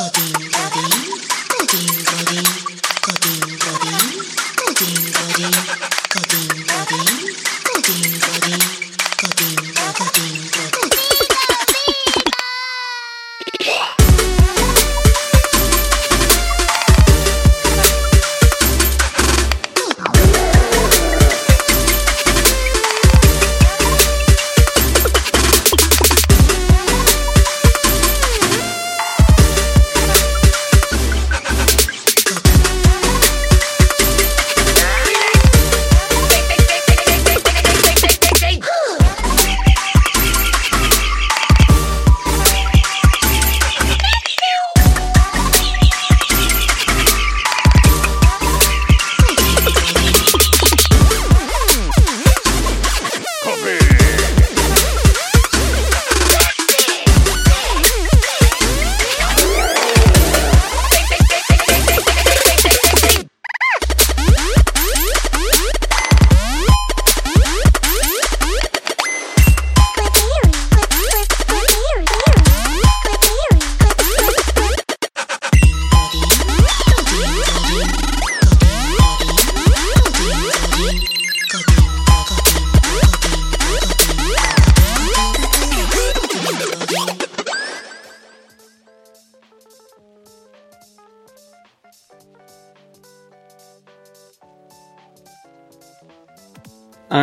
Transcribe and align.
Coding, 0.00 0.32
coding, 0.32 0.92
coding, 1.50 1.88
coding, 2.06 2.44
coding, 3.04 4.00
coding, 4.56 5.12
coding. 5.12 5.99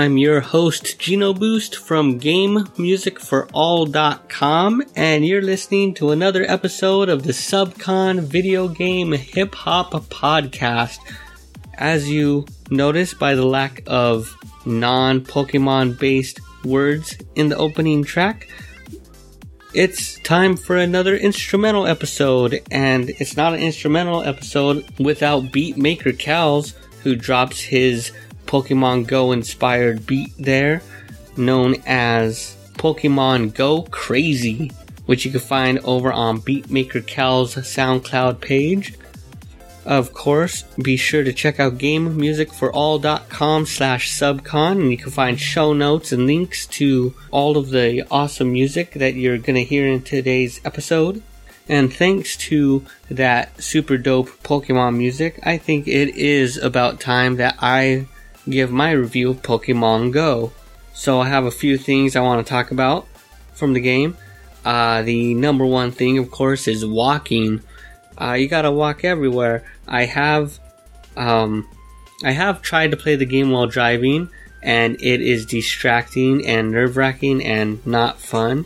I'm 0.07 0.17
your 0.17 0.39
host, 0.39 0.99
Gino 0.99 1.33
Boost 1.33 1.75
from 1.75 2.17
GameMusicForAll.com, 2.17 4.83
and 4.95 5.25
you're 5.25 5.41
listening 5.41 5.93
to 5.95 6.11
another 6.11 6.49
episode 6.49 7.09
of 7.09 7.23
the 7.23 7.33
Subcon 7.33 8.21
Video 8.21 8.69
Game 8.69 9.11
Hip 9.11 9.53
Hop 9.53 9.91
Podcast. 9.91 10.99
As 11.73 12.09
you 12.09 12.45
notice 12.69 13.13
by 13.13 13.35
the 13.35 13.45
lack 13.45 13.83
of 13.85 14.33
non 14.65 15.19
Pokemon 15.19 15.99
based 15.99 16.39
words 16.63 17.17
in 17.35 17.49
the 17.49 17.57
opening 17.57 18.05
track, 18.05 18.47
it's 19.73 20.17
time 20.21 20.55
for 20.55 20.77
another 20.77 21.17
instrumental 21.17 21.85
episode, 21.85 22.61
and 22.71 23.09
it's 23.09 23.35
not 23.35 23.53
an 23.53 23.59
instrumental 23.59 24.23
episode 24.23 24.85
without 24.99 25.51
Beatmaker 25.51 26.17
Cals, 26.17 26.75
who 27.03 27.17
drops 27.17 27.59
his 27.59 28.13
Pokemon 28.47 29.07
Go 29.07 29.31
inspired 29.31 30.07
beat 30.07 30.33
there, 30.37 30.81
known 31.35 31.75
as 31.85 32.55
Pokemon 32.73 33.53
Go 33.53 33.83
Crazy, 33.83 34.71
which 35.05 35.25
you 35.25 35.31
can 35.31 35.39
find 35.39 35.79
over 35.79 36.11
on 36.11 36.41
Beatmaker 36.41 37.05
Cal's 37.05 37.55
SoundCloud 37.55 38.41
page. 38.41 38.95
Of 39.85 40.13
course, 40.13 40.63
be 40.81 40.97
sure 40.97 41.23
to 41.23 41.31
check 41.31 41.61
out 41.61 41.77
GameMusicForAll.com 41.77 43.65
slash 43.65 44.11
subcon 44.11 44.71
and 44.81 44.91
you 44.91 44.97
can 44.97 45.11
find 45.11 45.39
show 45.39 45.71
notes 45.71 46.11
and 46.11 46.27
links 46.27 46.65
to 46.67 47.13
all 47.31 47.55
of 47.55 47.69
the 47.69 48.05
awesome 48.11 48.51
music 48.51 48.91
that 48.93 49.15
you're 49.15 49.37
going 49.37 49.55
to 49.55 49.63
hear 49.63 49.87
in 49.87 50.01
today's 50.01 50.59
episode. 50.65 51.23
And 51.69 51.93
thanks 51.93 52.35
to 52.37 52.85
that 53.09 53.63
super 53.63 53.97
dope 53.97 54.29
Pokemon 54.43 54.97
music, 54.97 55.39
I 55.43 55.57
think 55.57 55.87
it 55.87 56.15
is 56.15 56.57
about 56.57 56.99
time 56.99 57.37
that 57.37 57.55
I 57.61 58.07
give 58.49 58.71
my 58.71 58.91
review 58.91 59.31
of 59.31 59.41
Pokemon 59.41 60.11
Go. 60.11 60.51
So 60.93 61.19
I 61.19 61.29
have 61.29 61.45
a 61.45 61.51
few 61.51 61.77
things 61.77 62.15
I 62.15 62.21
want 62.21 62.45
to 62.45 62.49
talk 62.49 62.71
about 62.71 63.07
from 63.53 63.73
the 63.73 63.79
game. 63.79 64.17
Uh, 64.65 65.01
the 65.03 65.33
number 65.33 65.65
one 65.65 65.91
thing, 65.91 66.17
of 66.17 66.31
course, 66.31 66.67
is 66.67 66.85
walking. 66.85 67.61
Uh, 68.19 68.33
you 68.33 68.47
gotta 68.47 68.71
walk 68.71 69.05
everywhere. 69.05 69.63
I 69.87 70.05
have, 70.05 70.59
um, 71.15 71.67
I 72.23 72.31
have 72.31 72.61
tried 72.61 72.91
to 72.91 72.97
play 72.97 73.15
the 73.15 73.25
game 73.25 73.51
while 73.51 73.67
driving, 73.67 74.29
and 74.61 74.95
it 75.01 75.21
is 75.21 75.45
distracting 75.45 76.45
and 76.45 76.71
nerve 76.71 76.97
wracking 76.97 77.43
and 77.45 77.85
not 77.85 78.19
fun. 78.19 78.65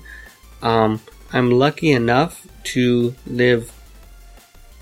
Um, 0.61 1.01
I'm 1.33 1.51
lucky 1.51 1.91
enough 1.91 2.47
to 2.63 3.13
live 3.27 3.71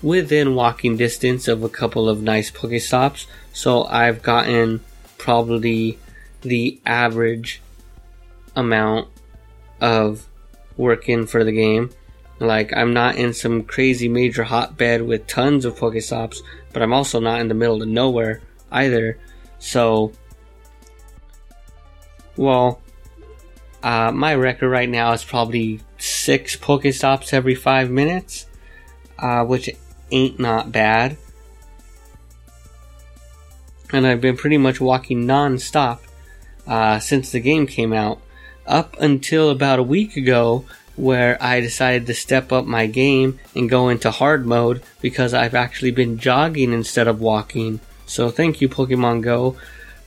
within 0.02 0.54
walking 0.54 0.96
distance 0.96 1.48
of 1.48 1.62
a 1.62 1.68
couple 1.68 2.08
of 2.08 2.22
nice 2.22 2.50
Pokestops, 2.50 3.26
so 3.52 3.84
I've 3.84 4.22
gotten 4.22 4.80
probably 5.20 5.98
the 6.40 6.80
average 6.86 7.60
amount 8.56 9.06
of 9.80 10.26
working 10.78 11.26
for 11.26 11.44
the 11.44 11.52
game. 11.52 11.90
Like, 12.38 12.74
I'm 12.74 12.94
not 12.94 13.16
in 13.16 13.34
some 13.34 13.64
crazy 13.64 14.08
major 14.08 14.44
hotbed 14.44 15.02
with 15.02 15.26
tons 15.26 15.66
of 15.66 15.78
Pokestops, 15.78 16.38
but 16.72 16.82
I'm 16.82 16.94
also 16.94 17.20
not 17.20 17.40
in 17.40 17.48
the 17.48 17.54
middle 17.54 17.82
of 17.82 17.88
nowhere 17.88 18.40
either. 18.72 19.18
So, 19.58 20.12
well, 22.38 22.80
uh, 23.82 24.10
my 24.12 24.34
record 24.34 24.70
right 24.70 24.88
now 24.88 25.12
is 25.12 25.22
probably 25.22 25.80
six 25.98 26.56
Pokestops 26.56 27.34
every 27.34 27.54
five 27.54 27.90
minutes, 27.90 28.46
uh, 29.18 29.44
which 29.44 29.68
ain't 30.10 30.38
not 30.38 30.72
bad 30.72 31.18
and 33.92 34.06
I've 34.06 34.20
been 34.20 34.36
pretty 34.36 34.58
much 34.58 34.80
walking 34.80 35.26
non-stop 35.26 36.02
uh, 36.66 36.98
since 36.98 37.32
the 37.32 37.40
game 37.40 37.66
came 37.66 37.92
out, 37.92 38.20
up 38.66 38.96
until 39.00 39.50
about 39.50 39.78
a 39.78 39.84
week 39.84 40.16
ago, 40.16 40.64
where 40.96 41.42
I 41.42 41.60
decided 41.60 42.06
to 42.06 42.14
step 42.14 42.52
up 42.52 42.66
my 42.66 42.86
game 42.86 43.40
and 43.54 43.70
go 43.70 43.88
into 43.88 44.10
hard 44.10 44.46
mode 44.46 44.82
because 45.00 45.32
I've 45.32 45.54
actually 45.54 45.92
been 45.92 46.18
jogging 46.18 46.72
instead 46.72 47.08
of 47.08 47.20
walking. 47.20 47.80
So 48.06 48.30
thank 48.30 48.60
you, 48.60 48.68
Pokemon 48.68 49.22
Go, 49.22 49.56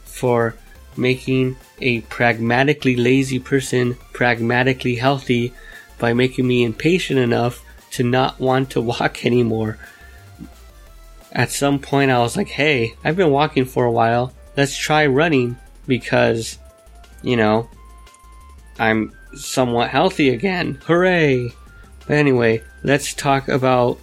for 0.04 0.56
making 0.96 1.58
a 1.80 2.02
pragmatically 2.02 2.96
lazy 2.96 3.40
person 3.40 3.96
pragmatically 4.14 4.96
healthy 4.96 5.54
by 5.98 6.14
making 6.14 6.48
me 6.48 6.64
impatient 6.64 7.20
enough 7.20 7.64
to 7.92 8.04
not 8.04 8.40
want 8.40 8.70
to 8.72 8.82
walk 8.92 9.26
anymore 9.26 9.78
at 11.34 11.52
some 11.52 11.80
point 11.80 12.12
I 12.12 12.20
was 12.20 12.38
like, 12.38 12.48
hey, 12.48 12.96
I've 13.04 13.18
been 13.18 13.32
walking 13.32 13.66
for 13.66 13.86
a 13.86 13.92
while. 13.92 14.32
Let's 14.56 14.78
try 14.78 15.08
running 15.08 15.58
because, 15.88 16.60
you 17.24 17.36
know, 17.36 17.70
I'm 18.80 19.14
somewhat 19.34 19.90
healthy 19.90 20.30
again. 20.30 20.80
Hooray! 20.86 21.50
But 22.08 22.18
anyway, 22.18 22.62
let's 22.84 23.14
talk 23.14 23.48
about 23.48 24.00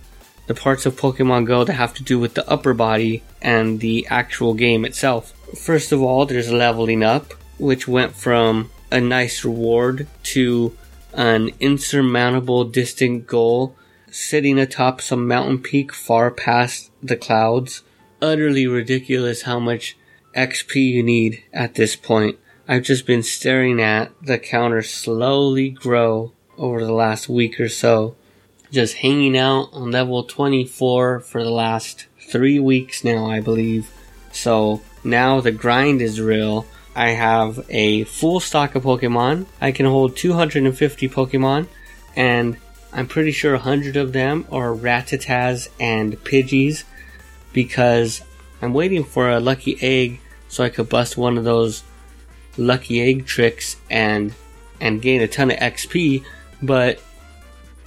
the 0.48 0.54
parts 0.54 0.86
of 0.86 1.00
Pokemon 1.00 1.46
Go 1.46 1.62
that 1.62 1.74
have 1.74 1.94
to 1.94 2.02
do 2.02 2.18
with 2.18 2.34
the 2.34 2.48
upper 2.50 2.74
body 2.74 3.22
and 3.40 3.78
the 3.78 4.06
actual 4.08 4.54
game 4.54 4.84
itself. 4.84 5.32
First 5.56 5.92
of 5.92 6.02
all, 6.02 6.26
there's 6.26 6.50
leveling 6.50 7.04
up, 7.04 7.32
which 7.58 7.86
went 7.86 8.16
from 8.16 8.70
a 8.90 9.00
nice 9.00 9.44
reward 9.44 10.08
to 10.24 10.76
an 11.12 11.50
insurmountable 11.60 12.64
distant 12.64 13.26
goal 13.26 13.76
sitting 14.10 14.58
atop 14.58 15.00
some 15.00 15.26
mountain 15.26 15.58
peak 15.58 15.92
far 15.92 16.30
past 16.30 16.90
the 17.02 17.16
clouds. 17.16 17.82
Utterly 18.20 18.66
ridiculous 18.66 19.42
how 19.42 19.58
much 19.58 19.96
XP 20.34 20.74
you 20.76 21.02
need 21.02 21.42
at 21.52 21.74
this 21.74 21.96
point. 21.96 22.38
I've 22.68 22.82
just 22.82 23.06
been 23.06 23.22
staring 23.22 23.80
at 23.80 24.12
the 24.22 24.38
counter 24.38 24.82
slowly 24.82 25.70
grow 25.70 26.32
over 26.56 26.84
the 26.84 26.92
last 26.92 27.28
week 27.28 27.58
or 27.58 27.68
so. 27.68 28.14
Just 28.70 28.98
hanging 28.98 29.36
out 29.36 29.70
on 29.72 29.90
level 29.90 30.22
24 30.22 31.20
for 31.20 31.42
the 31.42 31.50
last 31.50 32.06
three 32.20 32.60
weeks 32.60 33.02
now, 33.02 33.26
I 33.26 33.40
believe. 33.40 33.90
So 34.30 34.82
now 35.02 35.40
the 35.40 35.50
grind 35.50 36.00
is 36.00 36.20
real. 36.20 36.66
I 36.94 37.10
have 37.10 37.64
a 37.68 38.04
full 38.04 38.40
stock 38.40 38.74
of 38.74 38.84
Pokemon. 38.84 39.46
I 39.60 39.72
can 39.72 39.86
hold 39.86 40.16
250 40.16 41.08
Pokemon 41.08 41.66
and 42.14 42.56
I'm 42.92 43.06
pretty 43.06 43.32
sure 43.32 43.54
a 43.54 43.58
hundred 43.58 43.96
of 43.96 44.12
them 44.12 44.46
are 44.50 44.74
Rattatas 44.74 45.68
and 45.78 46.22
Pidgeys 46.24 46.84
because 47.52 48.22
I'm 48.60 48.74
waiting 48.74 49.04
for 49.04 49.30
a 49.30 49.40
lucky 49.40 49.78
egg 49.80 50.20
so 50.48 50.64
I 50.64 50.68
could 50.68 50.88
bust 50.88 51.16
one 51.16 51.38
of 51.38 51.44
those 51.44 51.84
lucky 52.56 53.00
egg 53.00 53.26
tricks 53.26 53.76
and 53.88 54.34
and 54.80 55.02
gain 55.02 55.20
a 55.20 55.28
ton 55.28 55.50
of 55.50 55.58
XP, 55.58 56.24
but 56.62 57.00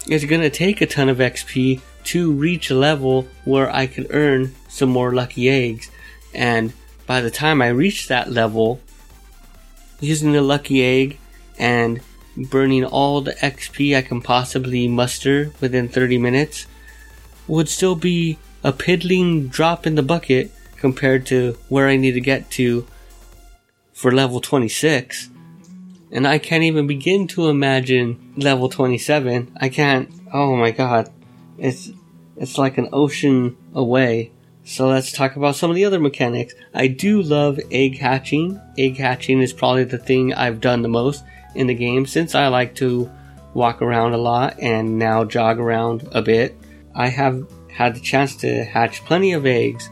it's 0.07 0.25
gonna 0.25 0.49
take 0.49 0.79
a 0.79 0.85
ton 0.85 1.09
of 1.09 1.17
XP 1.17 1.81
to 2.05 2.31
reach 2.31 2.69
a 2.69 2.75
level 2.75 3.27
where 3.45 3.69
I 3.73 3.87
can 3.87 4.07
earn 4.09 4.55
some 4.69 4.89
more 4.89 5.13
lucky 5.13 5.49
eggs. 5.49 5.89
And 6.33 6.73
by 7.05 7.21
the 7.21 7.31
time 7.31 7.61
I 7.61 7.67
reach 7.69 8.07
that 8.07 8.31
level, 8.31 8.79
using 9.99 10.33
the 10.33 10.41
lucky 10.41 10.83
egg 10.83 11.17
and 11.57 12.01
burning 12.35 12.83
all 12.83 13.21
the 13.21 13.33
XP 13.33 13.95
I 13.95 14.01
can 14.01 14.21
possibly 14.21 14.87
muster 14.87 15.51
within 15.61 15.87
30 15.87 16.17
minutes 16.17 16.65
would 17.47 17.69
still 17.69 17.95
be 17.95 18.37
a 18.63 18.71
piddling 18.71 19.47
drop 19.47 19.85
in 19.85 19.95
the 19.95 20.03
bucket 20.03 20.51
compared 20.77 21.25
to 21.27 21.57
where 21.69 21.87
I 21.87 21.97
need 21.97 22.13
to 22.13 22.21
get 22.21 22.49
to 22.51 22.87
for 23.93 24.11
level 24.11 24.41
26. 24.41 25.29
And 26.11 26.27
I 26.27 26.37
can't 26.37 26.63
even 26.63 26.87
begin 26.87 27.27
to 27.29 27.49
imagine 27.49 28.33
level 28.37 28.69
27. 28.69 29.57
I 29.59 29.69
can't, 29.69 30.09
oh 30.33 30.55
my 30.55 30.71
god. 30.71 31.11
It's, 31.57 31.91
it's 32.37 32.57
like 32.57 32.77
an 32.77 32.89
ocean 32.93 33.57
away. 33.73 34.31
So 34.65 34.87
let's 34.87 35.11
talk 35.11 35.35
about 35.35 35.55
some 35.55 35.69
of 35.69 35.75
the 35.75 35.85
other 35.85 35.99
mechanics. 35.99 36.53
I 36.73 36.87
do 36.87 37.21
love 37.21 37.59
egg 37.69 37.97
hatching. 37.97 38.61
Egg 38.77 38.97
hatching 38.97 39.41
is 39.41 39.51
probably 39.51 39.83
the 39.83 39.97
thing 39.97 40.33
I've 40.33 40.61
done 40.61 40.81
the 40.81 40.87
most 40.87 41.23
in 41.55 41.67
the 41.67 41.75
game 41.75 42.05
since 42.05 42.35
I 42.35 42.47
like 42.47 42.75
to 42.75 43.09
walk 43.53 43.81
around 43.81 44.13
a 44.13 44.17
lot 44.17 44.59
and 44.59 44.97
now 44.97 45.23
jog 45.23 45.59
around 45.59 46.07
a 46.11 46.21
bit. 46.21 46.57
I 46.95 47.07
have 47.07 47.47
had 47.71 47.95
the 47.95 47.99
chance 47.99 48.35
to 48.37 48.63
hatch 48.63 49.03
plenty 49.05 49.33
of 49.33 49.45
eggs. 49.45 49.89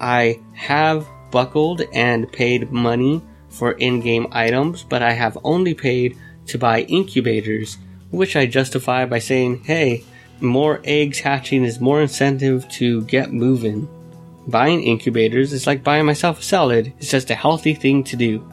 I 0.00 0.40
have 0.54 1.06
buckled 1.30 1.82
and 1.92 2.30
paid 2.30 2.70
money 2.70 3.22
for 3.48 3.72
in 3.72 4.00
game 4.00 4.26
items, 4.32 4.84
but 4.84 5.02
I 5.02 5.12
have 5.12 5.38
only 5.44 5.74
paid 5.74 6.16
to 6.46 6.58
buy 6.58 6.82
incubators, 6.82 7.78
which 8.10 8.36
I 8.36 8.46
justify 8.46 9.06
by 9.06 9.18
saying, 9.18 9.64
hey, 9.64 10.04
more 10.40 10.80
eggs 10.84 11.20
hatching 11.20 11.64
is 11.64 11.80
more 11.80 12.02
incentive 12.02 12.68
to 12.70 13.02
get 13.02 13.32
moving. 13.32 13.88
Buying 14.46 14.82
incubators 14.82 15.52
is 15.52 15.66
like 15.66 15.82
buying 15.82 16.04
myself 16.04 16.40
a 16.40 16.42
salad, 16.42 16.92
it's 16.98 17.10
just 17.10 17.30
a 17.30 17.34
healthy 17.34 17.74
thing 17.74 18.04
to 18.04 18.16
do. 18.16 18.46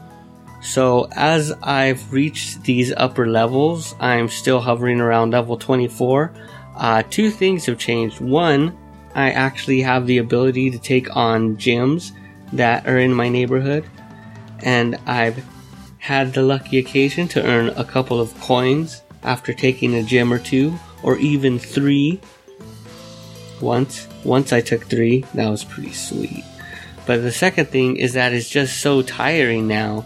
So, 0.62 1.08
as 1.14 1.52
I've 1.64 2.14
reached 2.14 2.64
these 2.64 2.94
upper 2.96 3.28
levels, 3.28 3.96
I'm 4.00 4.30
still 4.30 4.62
hovering 4.62 5.02
around 5.02 5.32
level 5.32 5.58
24. 5.58 6.32
Uh, 6.76 7.04
two 7.10 7.32
things 7.32 7.66
have 7.66 7.80
changed. 7.80 8.22
One, 8.22 8.78
I 9.16 9.32
actually 9.32 9.82
have 9.82 10.06
the 10.06 10.20
ability 10.20 10.70
to 10.70 10.78
take 10.78 11.16
on 11.16 11.58
gyms 11.58 12.12
that 12.54 12.88
are 12.88 13.00
in 13.00 13.14
my 13.14 13.28
neighborhood, 13.28 13.86
and 14.60 15.00
I've 15.08 15.44
had 15.98 16.34
the 16.34 16.44
lucky 16.44 16.78
occasion 16.78 17.28
to 17.30 17.44
earn 17.44 17.70
a 17.70 17.84
couple 17.84 18.22
of 18.22 18.40
coins 18.40 19.02
after 19.24 19.54
taking 19.54 19.96
a 19.96 20.04
gym 20.04 20.32
or 20.32 20.40
two, 20.40 20.78
or 21.02 21.18
even 21.18 21.58
three. 21.58 22.22
Once, 23.60 24.08
once 24.24 24.54
I 24.54 24.62
took 24.62 24.86
three, 24.86 25.26
that 25.34 25.50
was 25.50 25.64
pretty 25.64 25.94
sweet. 25.94 26.44
But 27.08 27.24
the 27.24 27.32
second 27.32 27.68
thing 27.70 27.98
is 27.98 28.14
that 28.14 28.34
it's 28.34 28.50
just 28.50 28.80
so 28.80 29.02
tiring 29.02 29.68
now 29.68 30.06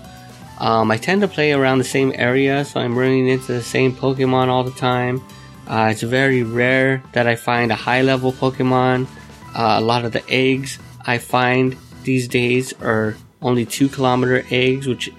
um, 0.59 0.89
I 0.89 0.97
tend 0.97 1.21
to 1.21 1.27
play 1.27 1.51
around 1.51 1.79
the 1.79 1.83
same 1.83 2.13
area, 2.15 2.63
so 2.63 2.79
I'm 2.79 2.97
running 2.97 3.27
into 3.27 3.51
the 3.53 3.61
same 3.61 3.93
Pokemon 3.93 4.47
all 4.47 4.63
the 4.63 4.71
time. 4.71 5.21
Uh, 5.67 5.89
it's 5.91 6.01
very 6.01 6.43
rare 6.43 7.03
that 7.13 7.27
I 7.27 7.35
find 7.35 7.71
a 7.71 7.75
high 7.75 8.01
level 8.01 8.31
Pokemon. 8.31 9.07
Uh, 9.53 9.77
a 9.79 9.81
lot 9.81 10.05
of 10.05 10.11
the 10.11 10.23
eggs 10.29 10.79
I 11.01 11.17
find 11.17 11.75
these 12.03 12.27
days 12.27 12.73
are 12.81 13.17
only 13.41 13.65
2 13.65 13.89
kilometer 13.89 14.45
eggs, 14.49 14.87
which 14.87 15.11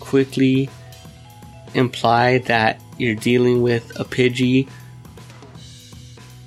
quickly 0.00 0.68
imply 1.74 2.38
that 2.38 2.80
you're 2.98 3.14
dealing 3.14 3.62
with 3.62 3.98
a 3.98 4.04
Pidgey, 4.04 4.68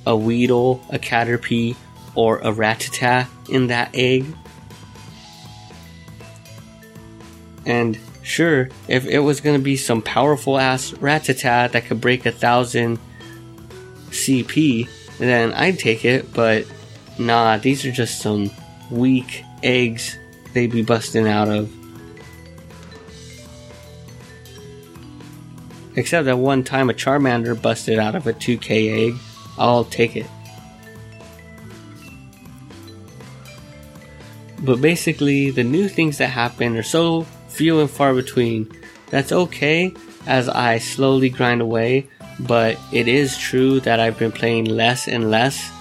a 0.06 0.16
Weedle, 0.16 0.86
a 0.90 1.00
Caterpie, 1.00 1.76
or 2.16 2.40
a 2.40 2.52
Rattata 2.52 3.28
in 3.50 3.68
that 3.68 3.92
egg. 3.94 4.26
And 7.66 7.98
Sure, 8.24 8.70
if 8.88 9.06
it 9.06 9.20
was 9.20 9.42
gonna 9.42 9.60
be 9.60 9.76
some 9.76 10.02
powerful 10.02 10.58
ass 10.58 10.92
Rattata 10.92 11.72
that 11.72 11.86
could 11.86 12.00
break 12.00 12.26
a 12.26 12.32
thousand 12.32 13.00
CP, 14.10 14.88
then 15.18 15.54
I'd 15.54 15.80
take 15.80 16.06
it, 16.06 16.32
but 16.34 16.66
nah, 17.18 17.58
these 17.58 17.86
are 17.86 17.92
just 17.92 18.22
some 18.22 18.52
weak 18.90 19.44
eggs 19.64 20.18
they'd 20.54 20.72
be 20.72 20.84
busting 20.84 21.28
out 21.28 21.50
of. 21.50 21.72
Except 25.96 26.26
that 26.26 26.38
one 26.38 26.64
time 26.64 26.90
a 26.90 26.94
Charmander 26.94 27.60
busted 27.60 28.00
out 28.00 28.16
of 28.16 28.26
a 28.28 28.34
2k 28.34 29.10
egg. 29.10 29.20
I'll 29.58 29.84
take 29.84 30.16
it. 30.16 30.26
But 34.64 34.80
basically, 34.80 35.52
the 35.52 35.64
new 35.64 35.90
things 35.90 36.20
that 36.20 36.28
happen 36.28 36.78
are 36.78 36.84
so 36.84 37.26
few 37.52 37.80
and 37.80 37.90
far 37.90 38.14
between. 38.14 38.72
That's 39.10 39.32
okay 39.32 39.94
as 40.26 40.48
I 40.48 40.78
slowly 40.78 41.30
grind 41.30 41.62
away, 41.62 42.08
but 42.40 42.78
it 42.92 43.08
is 43.08 43.38
true 43.38 43.80
that 43.82 44.00
I've 44.00 44.18
been 44.18 44.32
playing 44.32 44.66
less 44.66 45.08
and 45.08 45.30
less 45.30 45.72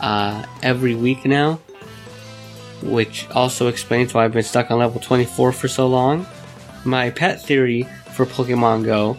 uh, 0.00 0.44
every 0.62 0.94
week 0.94 1.24
now, 1.24 1.60
which 2.82 3.28
also 3.30 3.68
explains 3.68 4.14
why 4.14 4.24
I've 4.24 4.32
been 4.32 4.42
stuck 4.42 4.70
on 4.70 4.78
level 4.78 5.00
24 5.00 5.52
for 5.52 5.68
so 5.68 5.86
long. 5.86 6.26
My 6.84 7.10
pet 7.10 7.40
theory 7.40 7.84
for 8.12 8.26
Pokemon 8.26 8.84
Go 8.84 9.16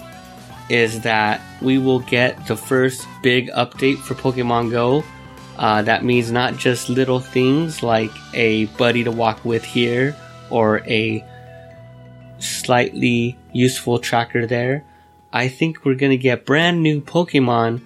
is 0.69 1.01
that 1.01 1.41
we 1.61 1.77
will 1.77 1.99
get 1.99 2.47
the 2.47 2.55
first 2.55 3.05
big 3.21 3.49
update 3.51 3.97
for 3.97 4.15
Pokemon 4.15 4.71
Go. 4.71 5.03
Uh, 5.57 5.81
that 5.83 6.03
means 6.03 6.31
not 6.31 6.57
just 6.57 6.89
little 6.89 7.19
things 7.19 7.83
like 7.83 8.11
a 8.33 8.65
buddy 8.77 9.03
to 9.03 9.11
walk 9.11 9.43
with 9.45 9.63
here 9.63 10.15
or 10.49 10.79
a 10.87 11.23
slightly 12.43 13.37
useful 13.53 13.99
tracker 13.99 14.45
there. 14.45 14.85
I 15.31 15.47
think 15.47 15.83
we're 15.83 15.95
gonna 15.95 16.17
get 16.17 16.45
brand 16.45 16.83
new 16.83 17.01
Pokemon 17.01 17.81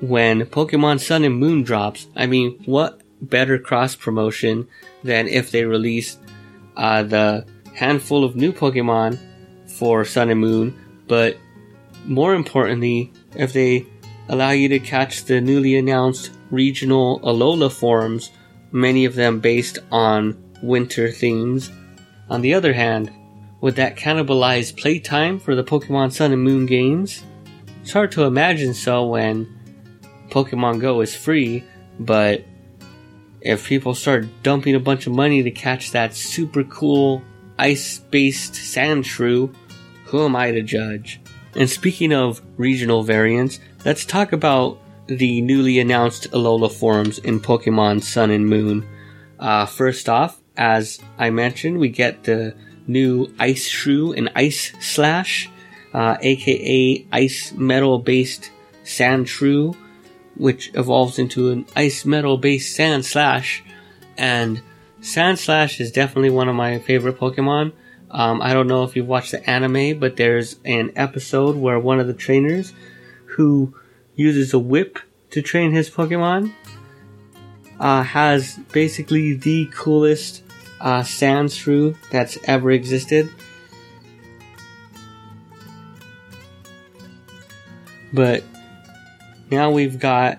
when 0.00 0.42
Pokemon 0.46 1.00
Sun 1.00 1.24
and 1.24 1.36
Moon 1.36 1.62
drops. 1.62 2.06
I 2.16 2.26
mean, 2.26 2.62
what 2.66 3.00
better 3.20 3.58
cross 3.58 3.96
promotion 3.96 4.68
than 5.02 5.28
if 5.28 5.50
they 5.50 5.64
release 5.64 6.18
uh, 6.76 7.02
the 7.02 7.46
handful 7.74 8.24
of 8.24 8.36
new 8.36 8.52
Pokemon 8.52 9.18
for 9.66 10.04
Sun 10.04 10.30
and 10.30 10.40
Moon, 10.40 10.76
but 11.06 11.36
more 12.04 12.34
importantly, 12.34 13.12
if 13.36 13.52
they 13.52 13.86
allow 14.28 14.50
you 14.50 14.68
to 14.68 14.78
catch 14.78 15.24
the 15.24 15.40
newly 15.40 15.76
announced 15.76 16.30
regional 16.50 17.20
Alola 17.20 17.70
forms, 17.70 18.30
many 18.72 19.04
of 19.04 19.14
them 19.14 19.40
based 19.40 19.78
on 19.90 20.36
winter 20.62 21.10
themes, 21.10 21.70
on 22.30 22.40
the 22.40 22.54
other 22.54 22.72
hand, 22.72 23.10
would 23.60 23.76
that 23.76 23.96
cannibalize 23.96 24.76
playtime 24.76 25.38
for 25.38 25.54
the 25.54 25.64
Pokemon 25.64 26.12
Sun 26.12 26.32
and 26.32 26.42
Moon 26.42 26.66
games? 26.66 27.24
It's 27.82 27.92
hard 27.92 28.12
to 28.12 28.24
imagine 28.24 28.74
so 28.74 29.06
when 29.06 29.48
Pokemon 30.30 30.80
Go 30.80 31.00
is 31.00 31.14
free, 31.14 31.64
but 31.98 32.44
if 33.40 33.66
people 33.66 33.94
start 33.94 34.26
dumping 34.42 34.74
a 34.74 34.80
bunch 34.80 35.06
of 35.06 35.12
money 35.12 35.42
to 35.42 35.50
catch 35.50 35.92
that 35.92 36.14
super 36.14 36.64
cool 36.64 37.22
ice 37.58 37.98
based 37.98 38.54
Sandshrew, 38.54 39.54
who 40.04 40.24
am 40.24 40.36
I 40.36 40.52
to 40.52 40.62
judge? 40.62 41.20
And 41.54 41.68
speaking 41.68 42.12
of 42.12 42.42
regional 42.56 43.02
variants, 43.02 43.58
let's 43.84 44.04
talk 44.04 44.32
about 44.32 44.78
the 45.06 45.40
newly 45.40 45.78
announced 45.78 46.30
Alola 46.32 46.70
forms 46.70 47.18
in 47.18 47.40
Pokemon 47.40 48.02
Sun 48.02 48.30
and 48.30 48.46
Moon. 48.46 48.86
Uh, 49.38 49.66
first 49.66 50.08
off, 50.08 50.40
as 50.58 50.98
I 51.16 51.30
mentioned, 51.30 51.78
we 51.78 51.88
get 51.88 52.24
the 52.24 52.54
new 52.86 53.32
Ice 53.38 53.66
Shrew 53.66 54.12
and 54.12 54.30
Ice 54.34 54.72
Slash, 54.80 55.48
uh, 55.94 56.16
aka 56.20 57.06
Ice 57.12 57.52
Metal 57.52 57.98
based 57.98 58.50
Sandshrew, 58.84 59.76
which 60.34 60.70
evolves 60.74 61.18
into 61.18 61.50
an 61.50 61.66
Ice 61.76 62.04
Metal 62.04 62.36
based 62.36 62.74
Sand 62.74 63.06
Slash. 63.06 63.62
And 64.16 64.60
Sand 65.00 65.38
Slash 65.38 65.80
is 65.80 65.92
definitely 65.92 66.30
one 66.30 66.48
of 66.48 66.56
my 66.56 66.80
favorite 66.80 67.18
Pokemon. 67.18 67.72
Um, 68.10 68.42
I 68.42 68.52
don't 68.52 68.66
know 68.66 68.84
if 68.84 68.96
you've 68.96 69.06
watched 69.06 69.30
the 69.30 69.48
anime, 69.48 70.00
but 70.00 70.16
there's 70.16 70.56
an 70.64 70.92
episode 70.96 71.56
where 71.56 71.78
one 71.78 72.00
of 72.00 72.06
the 72.06 72.14
trainers 72.14 72.72
who 73.26 73.74
uses 74.16 74.52
a 74.52 74.58
whip 74.58 74.98
to 75.30 75.42
train 75.42 75.72
his 75.72 75.90
Pokemon 75.90 76.52
uh, 77.78 78.02
has 78.02 78.58
basically 78.72 79.34
the 79.34 79.66
coolest 79.72 80.42
uh, 80.80 81.00
Sandshrew 81.00 81.96
that's 82.10 82.38
ever 82.44 82.70
existed. 82.70 83.30
But 88.12 88.42
now 89.50 89.70
we've 89.70 89.98
got, 89.98 90.38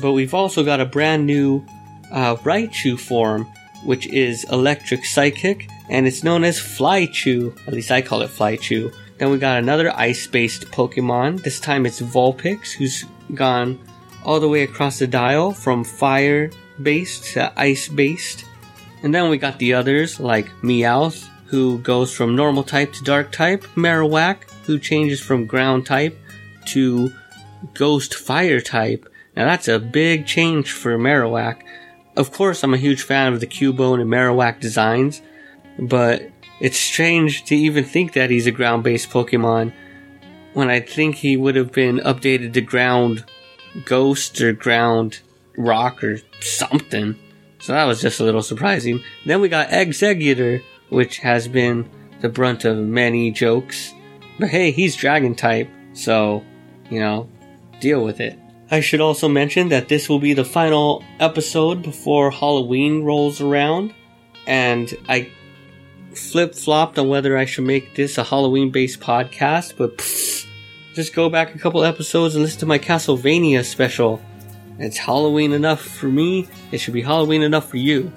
but 0.00 0.12
we've 0.12 0.34
also 0.34 0.64
got 0.64 0.80
a 0.80 0.84
brand 0.84 1.26
new 1.26 1.64
uh, 2.12 2.36
Raichu 2.36 2.98
form, 2.98 3.44
which 3.84 4.06
is 4.06 4.44
Electric 4.50 5.04
Psychic, 5.04 5.68
and 5.88 6.06
it's 6.06 6.22
known 6.22 6.44
as 6.44 6.58
Flychu. 6.60 7.56
At 7.66 7.74
least 7.74 7.90
I 7.90 8.02
call 8.02 8.22
it 8.22 8.30
Flychu. 8.30 8.94
Then 9.18 9.30
we 9.30 9.38
got 9.38 9.58
another 9.58 9.94
ice-based 9.94 10.66
Pokemon. 10.66 11.42
This 11.42 11.60
time 11.60 11.86
it's 11.86 12.00
Vulpix, 12.00 12.72
who's 12.72 13.04
gone 13.34 13.78
all 14.24 14.40
the 14.40 14.48
way 14.48 14.62
across 14.62 14.98
the 14.98 15.06
dial 15.06 15.52
from 15.52 15.82
fire-based 15.84 17.34
to 17.34 17.52
ice-based. 17.60 18.44
And 19.02 19.14
then 19.14 19.30
we 19.30 19.38
got 19.38 19.58
the 19.58 19.74
others 19.74 20.20
like 20.20 20.48
Meowth, 20.62 21.28
who 21.46 21.78
goes 21.78 22.14
from 22.14 22.36
normal 22.36 22.62
type 22.62 22.92
to 22.92 23.04
dark 23.04 23.32
type, 23.32 23.64
Marowak, 23.74 24.50
who 24.64 24.78
changes 24.78 25.20
from 25.20 25.46
ground 25.46 25.86
type 25.86 26.18
to 26.66 27.12
ghost 27.74 28.14
fire 28.14 28.60
type. 28.60 29.08
Now 29.36 29.46
that's 29.46 29.68
a 29.68 29.78
big 29.78 30.26
change 30.26 30.72
for 30.72 30.98
Marowak. 30.98 31.62
Of 32.16 32.32
course, 32.32 32.62
I'm 32.62 32.74
a 32.74 32.78
huge 32.78 33.02
fan 33.02 33.32
of 33.32 33.40
the 33.40 33.46
Cubone 33.46 34.00
and 34.00 34.10
Marowak 34.10 34.60
designs, 34.60 35.22
but 35.78 36.22
it's 36.60 36.78
strange 36.78 37.44
to 37.46 37.56
even 37.56 37.84
think 37.84 38.12
that 38.12 38.30
he's 38.30 38.46
a 38.46 38.52
ground 38.52 38.84
based 38.84 39.10
Pokemon 39.10 39.72
when 40.52 40.68
I 40.68 40.80
think 40.80 41.16
he 41.16 41.36
would 41.36 41.56
have 41.56 41.72
been 41.72 41.98
updated 41.98 42.52
to 42.54 42.60
ground 42.60 43.24
ghost 43.84 44.40
or 44.40 44.52
ground 44.52 45.20
rock 45.56 46.04
or 46.04 46.18
something. 46.40 47.16
So 47.60 47.72
that 47.72 47.84
was 47.84 48.00
just 48.00 48.20
a 48.20 48.24
little 48.24 48.42
surprising. 48.42 49.02
Then 49.26 49.40
we 49.40 49.48
got 49.48 49.68
Exeggutor, 49.68 50.62
which 50.88 51.18
has 51.18 51.46
been 51.46 51.88
the 52.20 52.28
brunt 52.28 52.64
of 52.64 52.78
many 52.78 53.30
jokes. 53.30 53.92
But 54.38 54.48
hey, 54.48 54.70
he's 54.70 54.96
dragon 54.96 55.34
type, 55.34 55.68
so, 55.92 56.42
you 56.90 57.00
know, 57.00 57.28
deal 57.80 58.02
with 58.02 58.20
it. 58.20 58.38
I 58.70 58.80
should 58.80 59.00
also 59.00 59.28
mention 59.28 59.68
that 59.70 59.88
this 59.88 60.08
will 60.08 60.20
be 60.20 60.32
the 60.32 60.44
final 60.44 61.04
episode 61.18 61.82
before 61.82 62.30
Halloween 62.30 63.02
rolls 63.02 63.40
around, 63.40 63.92
and 64.46 64.92
I 65.08 65.30
flip 66.14 66.54
flopped 66.54 66.98
on 66.98 67.08
whether 67.08 67.36
I 67.36 67.44
should 67.44 67.64
make 67.64 67.94
this 67.94 68.16
a 68.16 68.24
Halloween 68.24 68.70
based 68.70 69.00
podcast, 69.00 69.76
but 69.76 69.98
pfft, 69.98 70.46
just 70.94 71.14
go 71.14 71.28
back 71.28 71.54
a 71.54 71.58
couple 71.58 71.84
episodes 71.84 72.34
and 72.34 72.44
listen 72.44 72.60
to 72.60 72.66
my 72.66 72.78
Castlevania 72.78 73.64
special. 73.64 74.22
It's 74.80 74.96
Halloween 74.96 75.52
enough 75.52 75.82
for 75.82 76.06
me, 76.06 76.48
it 76.72 76.78
should 76.78 76.94
be 76.94 77.02
Halloween 77.02 77.42
enough 77.42 77.68
for 77.68 77.76
you. 77.76 78.10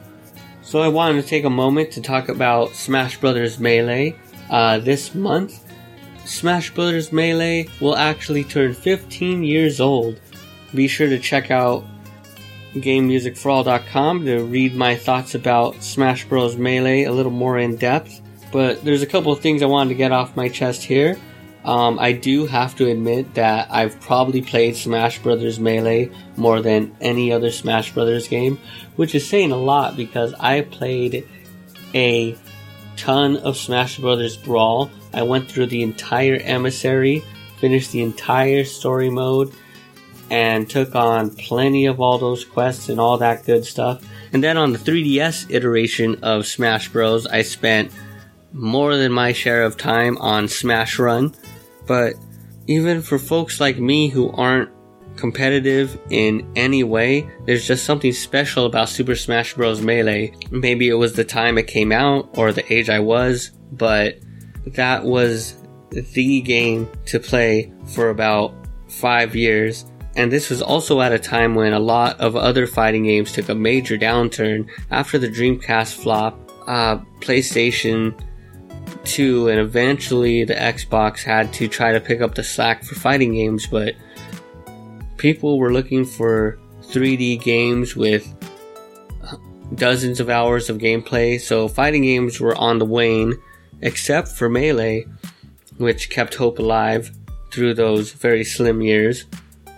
So 0.62 0.80
I 0.80 0.88
wanted 0.88 1.22
to 1.22 1.28
take 1.28 1.44
a 1.44 1.50
moment 1.50 1.92
to 1.92 2.02
talk 2.02 2.30
about 2.30 2.74
Smash 2.74 3.20
Bros. 3.20 3.60
Melee. 3.60 4.16
Uh, 4.50 4.80
this 4.80 5.14
month, 5.14 5.62
Smash 6.26 6.74
Bros. 6.74 7.12
Melee 7.12 7.68
will 7.82 7.98
actually 7.98 8.46
turn 8.46 8.74
15 8.74 9.44
years 9.44 9.82
old. 9.82 10.20
Be 10.74 10.88
sure 10.88 11.10
to 11.10 11.20
check 11.20 11.52
out 11.52 11.84
GameMusicForAll.com 12.76 14.26
to 14.26 14.44
read 14.46 14.74
my 14.74 14.96
thoughts 14.96 15.36
about 15.36 15.84
Smash 15.84 16.26
Bros. 16.30 16.56
Melee 16.56 17.04
a 17.04 17.12
little 17.12 17.32
more 17.32 17.60
in 17.60 17.76
depth. 17.76 18.22
But 18.54 18.86
there's 18.86 19.02
a 19.02 19.08
couple 19.08 19.34
of 19.34 19.42
things 19.42 19.62
I 19.62 19.66
wanted 19.66 19.90
to 19.90 19.96
get 19.96 20.14
off 20.14 20.38
my 20.38 20.48
chest 20.48 20.84
here. 20.84 21.18
Um, 21.66 21.98
I 21.98 22.12
do 22.12 22.46
have 22.46 22.76
to 22.78 22.90
admit 22.90 23.36
that 23.36 23.70
I've 23.72 24.00
probably 24.02 24.42
played 24.42 24.76
Smash 24.76 25.20
Bros. 25.20 25.60
Melee 25.60 26.12
more 26.36 26.62
than 26.62 26.96
any 27.00 27.32
other 27.32 27.52
Smash 27.52 27.94
Bros. 27.94 28.28
game, 28.28 28.60
which 28.96 29.16
is 29.16 29.28
saying 29.28 29.52
a 29.52 29.58
lot 29.58 29.96
because 29.96 30.34
I 30.34 30.62
played 30.62 31.28
a 31.94 32.38
ton 32.98 33.38
of 33.38 33.58
Smash 33.58 33.98
Bros. 33.98 34.36
Brawl. 34.38 34.92
I 35.14 35.24
went 35.24 35.50
through 35.50 35.68
the 35.68 35.84
entire 35.84 36.36
emissary, 36.36 37.24
finished 37.60 37.92
the 37.92 38.02
entire 38.02 38.66
story 38.66 39.10
mode, 39.10 39.54
and 40.30 40.70
took 40.70 40.96
on 40.96 41.30
plenty 41.30 41.86
of 41.86 42.02
all 42.02 42.18
those 42.18 42.44
quests 42.44 42.90
and 42.90 43.00
all 43.00 43.18
that 43.20 43.46
good 43.46 43.66
stuff. 43.66 44.04
And 44.34 44.44
then 44.44 44.58
on 44.58 44.74
the 44.74 44.80
3DS 44.80 45.52
iteration 45.52 46.24
of 46.24 46.48
Smash 46.48 46.90
Bros., 46.90 47.28
I 47.28 47.44
spent 47.44 47.92
more 48.52 48.96
than 48.98 49.12
my 49.12 49.32
share 49.32 49.64
of 49.64 49.78
time 49.78 50.18
on 50.18 50.48
Smash 50.48 50.98
Run. 51.00 51.34
But 51.86 52.16
even 52.68 53.02
for 53.02 53.18
folks 53.18 53.60
like 53.60 53.78
me 53.78 54.10
who 54.10 54.32
aren't 54.32 54.70
competitive 55.16 56.00
in 56.10 56.52
any 56.56 56.84
way, 56.84 57.30
there's 57.46 57.68
just 57.68 57.86
something 57.86 58.12
special 58.12 58.66
about 58.66 58.90
Super 58.90 59.16
Smash 59.16 59.54
Bros. 59.54 59.82
Melee. 59.82 60.34
Maybe 60.50 60.90
it 60.90 60.96
was 60.96 61.14
the 61.14 61.24
time 61.24 61.58
it 61.58 61.68
came 61.68 61.92
out 61.92 62.30
or 62.38 62.52
the 62.52 62.74
age 62.74 62.90
I 62.90 63.00
was, 63.00 63.52
but 63.72 64.20
that 64.68 65.04
was 65.04 65.56
the 65.92 66.42
game 66.42 66.90
to 67.06 67.20
play 67.20 67.72
for 67.86 68.10
about 68.10 68.54
five 68.88 69.36
years. 69.36 69.86
And 70.16 70.32
this 70.32 70.50
was 70.50 70.62
also 70.62 71.02
at 71.02 71.12
a 71.12 71.20
time 71.20 71.56
when 71.56 71.74
a 71.74 71.80
lot 71.80 72.20
of 72.20 72.36
other 72.36 72.68
fighting 72.68 73.04
games 73.04 73.32
took 73.32 73.50
a 73.50 73.56
major 73.56 73.98
downturn 73.98 74.70
after 74.92 75.18
the 75.18 75.28
Dreamcast 75.28 75.96
flop. 75.96 76.40
Uh, 76.68 76.98
PlayStation 77.20 78.18
2 79.06 79.50
and 79.50 79.60
eventually 79.60 80.44
the 80.44 80.56
Xbox 80.56 81.24
had 81.24 81.54
to 81.54 81.68
try 81.68 81.92
to 81.92 82.00
pick 82.00 82.22
up 82.22 82.36
the 82.36 82.44
slack 82.44 82.84
for 82.84 82.96
fighting 82.96 83.34
games, 83.34 83.68
but 83.68 83.96
people 85.18 85.58
were 85.58 85.74
looking 85.74 86.06
for 86.06 86.60
3D 86.84 87.42
games 87.42 87.96
with 87.96 88.34
dozens 89.76 90.20
of 90.20 90.30
hours 90.30 90.70
of 90.70 90.78
gameplay, 90.78 91.40
so 91.40 91.68
fighting 91.68 92.04
games 92.04 92.40
were 92.40 92.56
on 92.56 92.78
the 92.78 92.86
wane, 92.86 93.34
except 93.82 94.28
for 94.28 94.50
Melee, 94.50 95.06
which 95.78 96.10
kept 96.10 96.36
hope 96.36 96.60
alive 96.60 97.12
through 97.52 97.74
those 97.74 98.12
very 98.12 98.44
slim 98.44 98.82
years. 98.82 99.26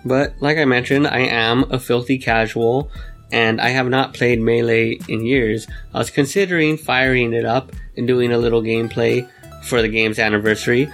But 0.06 0.36
like 0.40 0.58
I 0.58 0.66
mentioned, 0.66 1.08
I 1.08 1.20
am 1.20 1.72
a 1.72 1.80
filthy 1.80 2.18
casual 2.18 2.92
and 3.32 3.60
I 3.60 3.70
have 3.70 3.90
not 3.90 4.14
played 4.14 4.40
Melee 4.40 5.00
in 5.10 5.26
years. 5.26 5.68
I 5.94 5.98
was 5.98 6.10
considering 6.10 6.78
firing 6.78 7.34
it 7.34 7.46
up 7.46 7.72
and 7.98 8.08
doing 8.08 8.32
a 8.32 8.38
little 8.38 8.62
gameplay 8.62 9.30
for 9.64 9.82
the 9.82 9.88
game's 9.88 10.20
anniversary, 10.20 10.92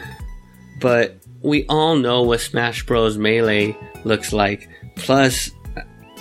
but 0.79 1.17
we 1.41 1.65
all 1.67 1.95
know 1.95 2.21
what 2.21 2.39
Smash 2.39 2.85
Bros. 2.85 3.17
Melee 3.17 3.75
looks 4.03 4.31
like. 4.31 4.69
Plus, 4.95 5.51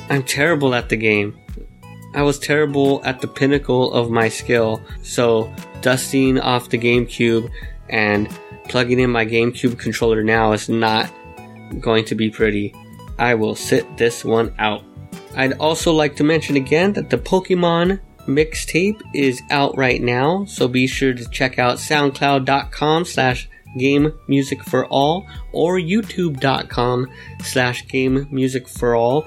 I'm 0.09 0.23
terrible 0.23 0.75
at 0.75 0.89
the 0.89 0.97
game. 0.97 1.39
I 2.15 2.23
was 2.23 2.39
terrible 2.39 3.01
at 3.05 3.21
the 3.21 3.29
pinnacle 3.29 3.93
of 3.93 4.11
my 4.11 4.29
skill, 4.29 4.83
so 5.03 5.53
dusting 5.81 6.41
off 6.41 6.71
the 6.71 6.79
GameCube 6.79 7.51
and 7.89 8.29
plugging 8.69 8.99
in 8.99 9.11
my 9.11 9.25
GameCube 9.25 9.79
controller 9.79 10.25
now 10.25 10.53
is 10.53 10.69
not 10.69 11.13
going 11.79 12.05
to 12.07 12.15
be 12.15 12.31
pretty. 12.31 12.75
I 13.19 13.35
will 13.35 13.55
sit 13.55 13.97
this 13.97 14.25
one 14.25 14.55
out. 14.59 14.83
I'd 15.37 15.53
also 15.55 15.93
like 15.93 16.17
to 16.17 16.25
mention 16.25 16.57
again 16.57 16.93
that 16.95 17.11
the 17.11 17.19
Pokemon 17.19 18.01
mixtape 18.35 19.01
is 19.15 19.43
out 19.51 19.77
right 19.77 20.01
now, 20.01 20.45
so 20.47 20.69
be 20.69 20.87
sure 20.87 21.13
to 21.13 21.29
check 21.31 21.59
out 21.59 21.79
soundcloud.com 21.79 23.05
slash 23.05 23.49
game 23.79 24.13
music 24.27 24.65
for 24.65 24.85
all 24.87 25.27
or 25.53 25.79
youtube.com 25.79 27.07
slash 27.41 27.87
game 27.87 28.27
music 28.31 28.67
for 28.67 28.97
all 28.97 29.25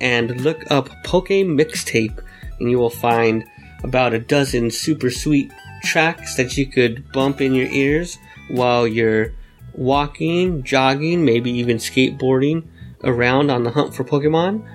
and 0.00 0.40
look 0.42 0.70
up 0.70 0.90
Poke 1.04 1.28
Mixtape 1.28 2.22
and 2.60 2.70
you 2.70 2.78
will 2.78 2.90
find 2.90 3.44
about 3.82 4.12
a 4.12 4.18
dozen 4.18 4.70
super 4.70 5.10
sweet 5.10 5.50
tracks 5.82 6.36
that 6.36 6.56
you 6.56 6.66
could 6.66 7.10
bump 7.12 7.40
in 7.40 7.54
your 7.54 7.68
ears 7.68 8.18
while 8.48 8.86
you're 8.86 9.32
walking, 9.74 10.62
jogging, 10.62 11.24
maybe 11.24 11.50
even 11.50 11.76
skateboarding 11.76 12.66
around 13.04 13.50
on 13.50 13.62
the 13.62 13.70
hunt 13.70 13.94
for 13.94 14.04
Pokemon 14.04 14.66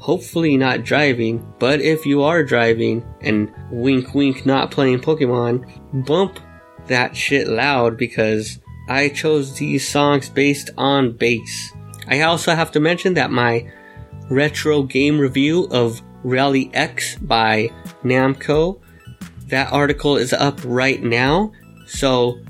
hopefully 0.00 0.56
not 0.56 0.82
driving, 0.82 1.46
but 1.58 1.80
if 1.80 2.04
you 2.04 2.22
are 2.22 2.42
driving 2.42 3.04
and 3.20 3.52
wink 3.70 4.14
wink 4.14 4.44
not 4.44 4.70
playing 4.70 4.98
Pokemon, 4.98 6.06
bump 6.06 6.40
that 6.86 7.14
shit 7.14 7.46
loud 7.46 7.96
because 7.96 8.58
I 8.88 9.10
chose 9.10 9.56
these 9.56 9.86
songs 9.86 10.28
based 10.28 10.70
on 10.76 11.12
bass. 11.12 11.72
I 12.08 12.22
also 12.22 12.54
have 12.54 12.72
to 12.72 12.80
mention 12.80 13.14
that 13.14 13.30
my 13.30 13.70
retro 14.30 14.82
game 14.82 15.18
review 15.18 15.68
of 15.70 16.02
Rally 16.24 16.70
X 16.74 17.16
by 17.16 17.70
Namco, 18.02 18.80
that 19.48 19.72
article 19.72 20.16
is 20.16 20.32
up 20.32 20.58
right 20.64 21.02
now, 21.02 21.52
so 21.86 22.40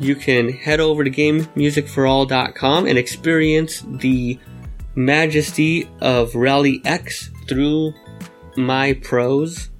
you 0.00 0.16
can 0.16 0.48
head 0.48 0.80
over 0.80 1.04
to 1.04 1.10
GameMusicForAll.com 1.10 2.86
and 2.86 2.98
experience 2.98 3.84
the 3.86 4.38
majesty 4.94 5.88
of 6.00 6.34
Rally 6.34 6.80
X 6.84 7.30
through 7.48 7.94
my 8.56 8.94
prose. 8.94 9.70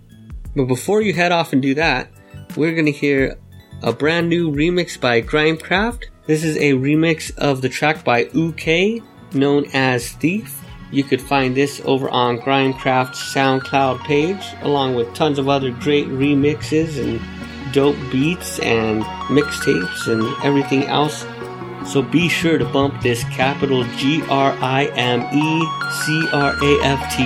But 0.54 0.66
before 0.66 1.02
you 1.02 1.12
head 1.12 1.32
off 1.32 1.52
and 1.52 1.62
do 1.62 1.74
that, 1.74 2.08
we're 2.56 2.72
going 2.72 2.86
to 2.86 2.92
hear 2.92 3.38
a 3.82 3.92
brand 3.92 4.28
new 4.28 4.50
remix 4.50 5.00
by 5.00 5.20
Grimecraft. 5.22 6.04
This 6.26 6.44
is 6.44 6.56
a 6.56 6.72
remix 6.72 7.36
of 7.36 7.62
the 7.62 7.68
track 7.68 8.04
by 8.04 8.26
UK 8.26 9.02
known 9.34 9.66
as 9.72 10.12
Thief. 10.12 10.60
You 10.90 11.02
could 11.02 11.22
find 11.22 11.56
this 11.56 11.80
over 11.84 12.08
on 12.10 12.38
Grimecraft's 12.38 13.34
SoundCloud 13.34 14.04
page, 14.04 14.44
along 14.60 14.94
with 14.94 15.14
tons 15.14 15.38
of 15.38 15.48
other 15.48 15.70
great 15.70 16.06
remixes 16.06 17.02
and 17.02 17.20
dope 17.72 17.96
beats 18.10 18.58
and 18.58 19.02
mixtapes 19.28 20.06
and 20.06 20.22
everything 20.44 20.84
else 20.84 21.24
So 21.84 22.00
be 22.00 22.28
sure 22.28 22.56
to 22.56 22.64
bump 22.64 23.02
this 23.02 23.22
capital 23.24 23.84
G 23.96 24.22
R 24.30 24.56
I 24.62 24.86
M 24.96 25.20
E 25.28 25.66
C 26.04 26.28
R 26.32 26.52
A 26.56 26.72
F 26.84 27.00
T. 27.14 27.24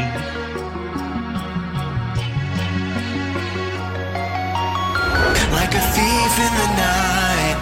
Like 5.55 5.71
a 5.71 5.85
thief 5.95 6.35
in 6.43 6.53
the 6.61 6.69
night. 6.83 7.61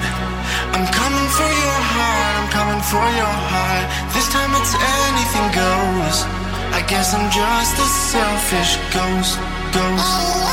I'm 0.73 0.87
coming 0.91 1.29
for 1.37 1.51
your 1.51 1.81
heart, 1.93 2.35
I'm 2.41 2.49
coming 2.51 2.83
for 2.89 3.07
your 3.21 3.37
heart. 3.53 3.87
This 4.15 4.29
time 4.33 4.51
it's 4.57 4.75
anything 4.75 5.47
goes. 5.53 6.25
I 6.73 6.81
guess 6.89 7.15
I'm 7.15 7.31
just 7.31 7.79
a 7.79 7.87
selfish 8.11 8.77
ghost, 8.93 9.39
ghost. 9.73 10.44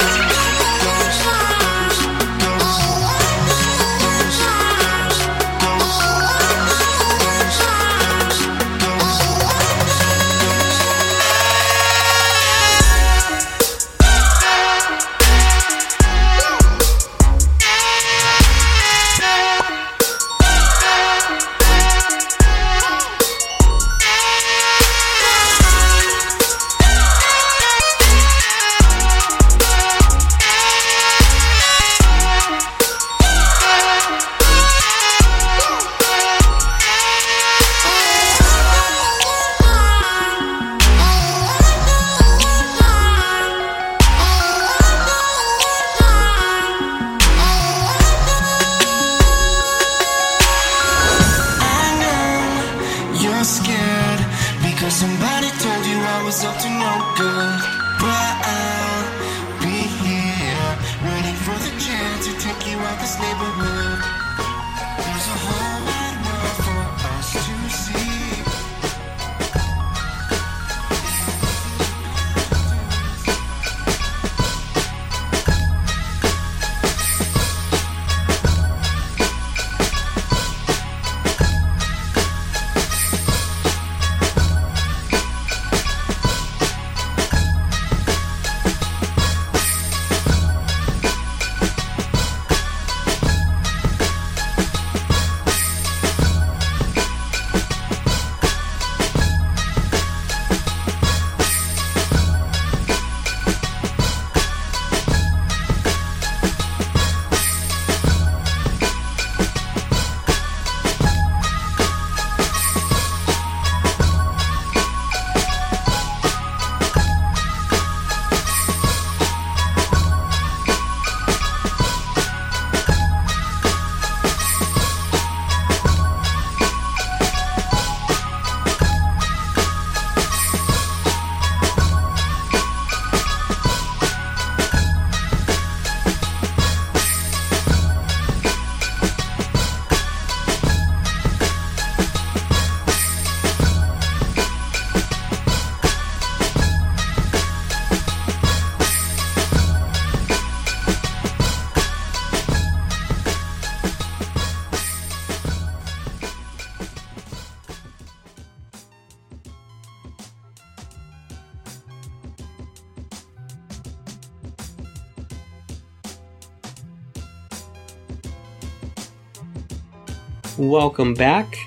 Welcome 170.71 171.15
back. 171.15 171.57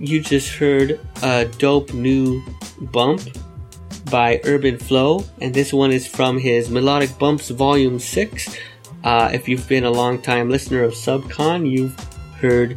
You 0.00 0.20
just 0.20 0.56
heard 0.56 0.98
a 1.22 1.44
dope 1.44 1.94
new 1.94 2.42
bump 2.80 3.22
by 4.10 4.40
Urban 4.42 4.76
Flow, 4.76 5.24
and 5.40 5.54
this 5.54 5.72
one 5.72 5.92
is 5.92 6.04
from 6.04 6.36
his 6.36 6.68
Melodic 6.68 7.16
Bumps 7.16 7.50
Volume 7.50 8.00
6. 8.00 8.56
Uh, 9.04 9.30
if 9.32 9.48
you've 9.48 9.68
been 9.68 9.84
a 9.84 9.90
long 9.90 10.20
time 10.20 10.50
listener 10.50 10.82
of 10.82 10.94
Subcon, 10.94 11.70
you've 11.70 11.96
heard 12.40 12.76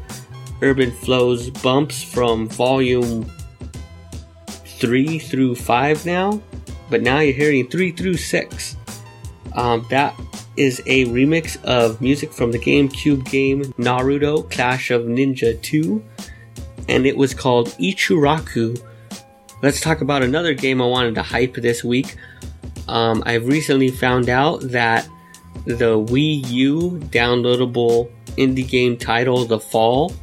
Urban 0.62 0.92
Flow's 0.92 1.50
bumps 1.50 2.04
from 2.04 2.48
Volume 2.50 3.26
3 4.46 5.18
through 5.18 5.56
5 5.56 6.06
now, 6.06 6.40
but 6.92 7.02
now 7.02 7.18
you're 7.18 7.34
hearing 7.34 7.68
3 7.68 7.94
through 7.94 8.18
6. 8.18 8.78
Um, 9.56 9.88
that 9.90 10.14
is 10.58 10.82
a 10.86 11.06
remix 11.06 11.62
of 11.64 12.00
music 12.02 12.32
from 12.32 12.52
the 12.52 12.60
GameCube 12.60 13.30
game 13.30 13.64
Naruto 13.74 14.50
Clash 14.52 14.92
of 14.92 15.04
Ninja 15.04 15.60
2, 15.62 16.04
and 16.90 17.06
it 17.06 17.18
was 17.18 17.34
called 17.34 17.70
Ichiraku. 17.80 18.82
Let's 19.62 19.80
talk 19.80 20.02
about 20.02 20.24
another 20.24 20.54
game 20.54 20.82
I 20.82 20.86
wanted 20.86 21.16
to 21.16 21.24
hype 21.24 21.56
this 21.56 21.84
week. 21.84 22.18
Um, 22.88 23.24
I've 23.26 23.48
recently 23.48 23.90
found 23.90 24.30
out 24.30 24.62
that 24.62 25.08
the 25.66 25.98
Wii 25.98 26.50
U 26.50 27.00
downloadable 27.06 28.12
indie 28.38 28.68
game 28.68 28.98
title, 28.98 29.46
The 29.46 29.60
Fall, 29.60 30.14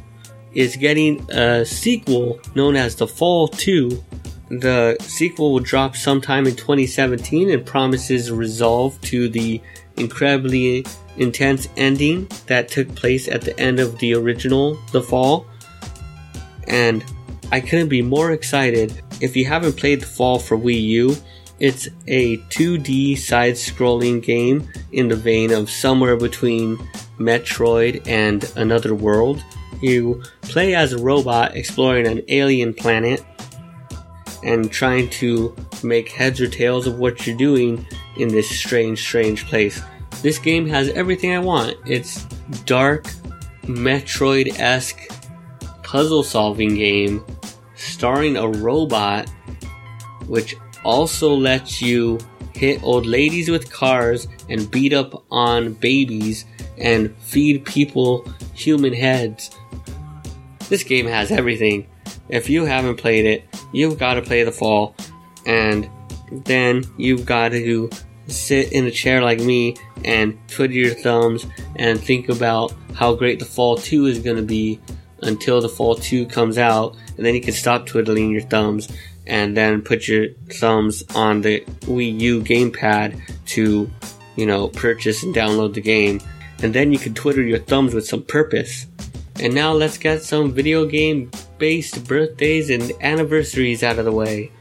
is 0.53 0.75
getting 0.75 1.29
a 1.31 1.65
sequel 1.65 2.39
known 2.55 2.75
as 2.75 2.95
The 2.95 3.07
Fall 3.07 3.47
2. 3.47 4.03
The 4.49 4.97
sequel 4.99 5.53
will 5.53 5.59
drop 5.59 5.95
sometime 5.95 6.45
in 6.45 6.55
2017 6.55 7.49
and 7.49 7.65
promises 7.65 8.31
resolve 8.31 8.99
to 9.01 9.29
the 9.29 9.61
incredibly 9.97 10.85
intense 11.17 11.67
ending 11.77 12.27
that 12.47 12.69
took 12.69 12.93
place 12.95 13.27
at 13.27 13.41
the 13.41 13.57
end 13.59 13.79
of 13.79 13.97
the 13.99 14.13
original 14.13 14.79
The 14.91 15.01
Fall. 15.01 15.45
And 16.67 17.03
I 17.51 17.59
couldn't 17.59 17.89
be 17.89 18.01
more 18.01 18.31
excited. 18.31 19.01
If 19.19 19.35
you 19.35 19.45
haven't 19.45 19.77
played 19.77 20.01
The 20.01 20.05
Fall 20.05 20.39
for 20.39 20.57
Wii 20.57 20.81
U, 20.81 21.15
it's 21.59 21.87
a 22.07 22.37
2D 22.37 23.17
side 23.17 23.53
scrolling 23.53 24.23
game 24.23 24.67
in 24.93 25.09
the 25.09 25.15
vein 25.15 25.51
of 25.51 25.69
somewhere 25.69 26.17
between 26.17 26.77
Metroid 27.19 28.07
and 28.07 28.51
Another 28.55 28.95
World. 28.95 29.43
You 29.81 30.23
play 30.41 30.73
as 30.73 30.93
a 30.93 30.97
robot 30.97 31.55
exploring 31.55 32.07
an 32.07 32.23
alien 32.29 32.73
planet 32.73 33.23
and 34.43 34.71
trying 34.71 35.09
to 35.09 35.55
make 35.83 36.09
heads 36.09 36.41
or 36.41 36.47
tails 36.47 36.87
of 36.87 36.99
what 36.99 37.25
you're 37.25 37.37
doing 37.37 37.85
in 38.17 38.27
this 38.27 38.49
strange, 38.49 39.01
strange 39.01 39.45
place. 39.45 39.81
This 40.21 40.37
game 40.37 40.67
has 40.67 40.89
everything 40.89 41.33
I 41.33 41.39
want. 41.39 41.77
It's 41.85 42.23
dark, 42.65 43.05
Metroid 43.63 44.59
esque 44.59 44.99
puzzle 45.83 46.23
solving 46.23 46.75
game 46.75 47.23
starring 47.75 48.37
a 48.37 48.47
robot, 48.47 49.29
which 50.27 50.55
also 50.83 51.33
lets 51.33 51.81
you 51.81 52.19
hit 52.53 52.81
old 52.83 53.05
ladies 53.05 53.49
with 53.49 53.71
cars 53.71 54.27
and 54.49 54.69
beat 54.69 54.93
up 54.93 55.23
on 55.31 55.73
babies 55.73 56.45
and 56.77 57.15
feed 57.17 57.65
people 57.65 58.25
human 58.53 58.93
heads. 58.93 59.51
This 60.69 60.83
game 60.83 61.07
has 61.07 61.31
everything. 61.31 61.87
If 62.31 62.49
you 62.49 62.65
haven't 62.65 62.95
played 62.95 63.25
it, 63.25 63.43
you've 63.73 63.99
got 63.99 64.15
to 64.15 64.21
play 64.21 64.43
the 64.43 64.51
fall, 64.51 64.95
and 65.45 65.89
then 66.31 66.83
you've 66.97 67.25
got 67.25 67.49
to 67.49 67.89
sit 68.27 68.71
in 68.71 68.85
a 68.85 68.91
chair 68.91 69.21
like 69.21 69.39
me 69.39 69.75
and 70.05 70.37
twiddle 70.47 70.75
your 70.75 70.93
thumbs 70.95 71.45
and 71.75 71.99
think 71.99 72.29
about 72.29 72.73
how 72.95 73.13
great 73.13 73.39
the 73.39 73.45
fall 73.45 73.75
2 73.75 74.05
is 74.05 74.19
going 74.19 74.37
to 74.37 74.41
be 74.41 74.79
until 75.23 75.61
the 75.61 75.69
fall 75.69 75.95
2 75.95 76.25
comes 76.27 76.57
out, 76.57 76.95
and 77.17 77.25
then 77.25 77.35
you 77.35 77.41
can 77.41 77.53
stop 77.53 77.85
twiddling 77.85 78.31
your 78.31 78.41
thumbs 78.41 78.87
and 79.27 79.55
then 79.55 79.81
put 79.81 80.07
your 80.07 80.29
thumbs 80.49 81.03
on 81.13 81.41
the 81.41 81.59
Wii 81.81 82.19
U 82.21 82.41
gamepad 82.41 83.21
to, 83.47 83.89
you 84.35 84.45
know, 84.45 84.69
purchase 84.69 85.21
and 85.23 85.35
download 85.35 85.73
the 85.73 85.81
game. 85.81 86.19
And 86.63 86.73
then 86.73 86.91
you 86.91 86.99
can 86.99 87.13
twiddle 87.13 87.43
your 87.43 87.59
thumbs 87.59 87.93
with 87.93 88.07
some 88.07 88.23
purpose. 88.23 88.87
And 89.41 89.55
now 89.55 89.73
let's 89.73 89.97
get 89.97 90.21
some 90.21 90.51
video 90.51 90.85
game 90.85 91.31
based 91.57 92.07
birthdays 92.07 92.69
and 92.69 92.91
anniversaries 93.01 93.81
out 93.81 93.97
of 93.97 94.05
the 94.05 94.11
way. 94.11 94.51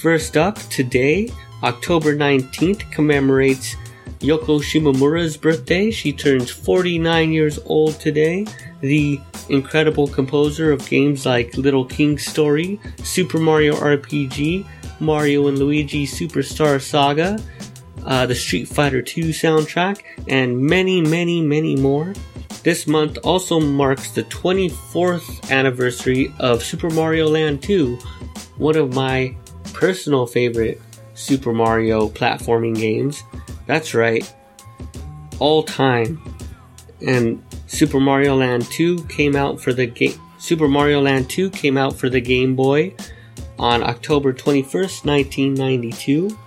First 0.00 0.36
up, 0.38 0.56
today, 0.70 1.30
October 1.62 2.16
19th, 2.16 2.90
commemorates 2.90 3.76
Yoko 4.20 4.62
Shimomura's 4.62 5.36
birthday. 5.36 5.90
She 5.90 6.10
turns 6.12 6.50
49 6.50 7.32
years 7.32 7.58
old 7.66 8.00
today. 8.00 8.46
The 8.80 9.20
incredible 9.50 10.08
composer 10.08 10.72
of 10.72 10.88
games 10.88 11.26
like 11.26 11.56
Little 11.58 11.84
King's 11.84 12.24
Story, 12.24 12.80
Super 13.02 13.38
Mario 13.38 13.74
RPG, 13.74 14.66
Mario 15.00 15.48
and 15.48 15.58
Luigi 15.58 16.06
Superstar 16.06 16.80
Saga, 16.80 17.38
uh, 18.06 18.24
the 18.24 18.34
Street 18.34 18.68
Fighter 18.68 18.98
II 18.98 19.32
soundtrack, 19.32 20.00
and 20.28 20.58
many, 20.58 21.02
many, 21.02 21.42
many 21.42 21.76
more. 21.76 22.14
This 22.64 22.86
month 22.86 23.18
also 23.24 23.60
marks 23.60 24.10
the 24.12 24.24
24th 24.24 25.50
anniversary 25.50 26.32
of 26.38 26.62
Super 26.62 26.88
Mario 26.88 27.28
Land 27.28 27.62
2, 27.62 27.96
one 28.56 28.76
of 28.76 28.94
my 28.94 29.36
personal 29.74 30.26
favorite 30.26 30.80
Super 31.12 31.52
Mario 31.52 32.08
platforming 32.08 32.74
games. 32.74 33.22
That's 33.66 33.92
right, 33.92 34.32
all 35.40 35.62
time. 35.62 36.18
And 37.06 37.44
Super 37.66 38.00
Mario 38.00 38.34
Land 38.34 38.64
2 38.70 39.04
came 39.08 39.36
out 39.36 39.60
for 39.60 39.74
the 39.74 39.84
game. 39.84 40.18
Super 40.38 40.66
Mario 40.66 41.02
Land 41.02 41.28
2 41.28 41.50
came 41.50 41.76
out 41.76 41.94
for 41.94 42.08
the 42.08 42.20
Game 42.20 42.56
Boy 42.56 42.94
on 43.58 43.82
October 43.82 44.32
21st, 44.32 45.04
1992. 45.04 46.38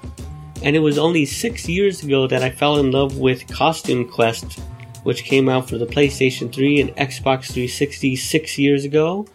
And 0.63 0.75
it 0.75 0.79
was 0.79 0.97
only 0.97 1.25
six 1.25 1.69
years 1.69 2.01
ago 2.01 2.25
that 2.25 2.41
I 2.41 2.49
fell 2.49 2.77
in 2.77 2.89
love 2.89 3.17
with 3.17 3.47
Costume 3.47 4.09
Quest, 4.09 4.59
which 5.07 5.23
came 5.23 5.47
out 5.47 5.69
for 5.69 5.77
the 5.77 5.85
PlayStation 5.85 6.53
3 6.53 6.81
and 6.81 6.89
Xbox 6.97 7.45
360 7.45 8.17
six 8.17 8.57
years 8.57 8.83
ago, 8.83 9.25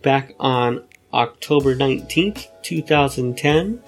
back 0.00 0.32
on 0.38 0.84
October 1.12 1.74
19th, 1.74 2.46
2010. 2.62 3.82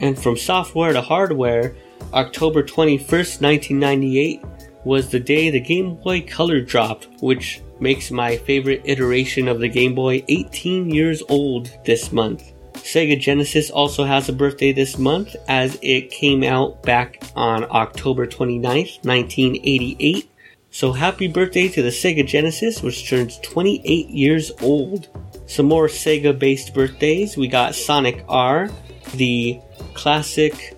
And 0.00 0.18
from 0.18 0.36
software 0.36 0.92
to 0.92 1.00
hardware, 1.00 1.76
October 2.12 2.64
21st, 2.64 3.40
1998 3.40 4.42
was 4.84 5.08
the 5.08 5.20
day 5.20 5.50
the 5.50 5.60
Game 5.60 5.94
Boy 5.94 6.22
Color 6.22 6.62
dropped, 6.62 7.06
which 7.20 7.60
makes 7.78 8.10
my 8.10 8.36
favorite 8.38 8.82
iteration 8.84 9.46
of 9.46 9.60
the 9.60 9.68
Game 9.68 9.94
Boy 9.94 10.24
18 10.26 10.90
years 10.90 11.22
old 11.28 11.70
this 11.84 12.10
month. 12.10 12.50
Sega 12.74 13.20
Genesis 13.20 13.70
also 13.70 14.02
has 14.02 14.28
a 14.28 14.32
birthday 14.32 14.72
this 14.72 14.98
month 14.98 15.36
as 15.46 15.78
it 15.80 16.10
came 16.10 16.42
out 16.42 16.82
back 16.82 17.22
on 17.36 17.62
October 17.70 18.26
29th, 18.26 19.04
1988. 19.04 20.28
So 20.74 20.92
happy 20.92 21.28
birthday 21.28 21.68
to 21.68 21.82
the 21.82 21.90
Sega 21.90 22.26
Genesis, 22.26 22.82
which 22.82 23.06
turns 23.06 23.38
28 23.40 24.08
years 24.08 24.50
old. 24.62 25.06
Some 25.46 25.66
more 25.66 25.86
Sega 25.86 26.36
based 26.36 26.72
birthdays. 26.72 27.36
We 27.36 27.46
got 27.46 27.74
Sonic 27.74 28.24
R, 28.26 28.70
the 29.12 29.60
classic 29.92 30.74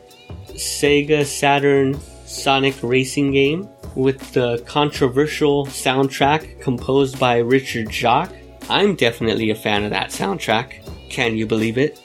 Sega 0.49 1.25
Saturn 1.25 1.97
Sonic 2.27 2.75
racing 2.83 3.31
game 3.31 3.69
with 3.95 4.33
the 4.33 4.61
controversial 4.67 5.65
soundtrack 5.67 6.61
composed 6.61 7.21
by 7.21 7.37
Richard 7.37 7.93
Jacques. 7.93 8.35
I'm 8.69 8.97
definitely 8.97 9.51
a 9.51 9.55
fan 9.55 9.85
of 9.85 9.91
that 9.91 10.11
soundtrack. 10.11 11.09
Can 11.09 11.37
you 11.37 11.47
believe 11.47 11.79
it? 11.79 12.01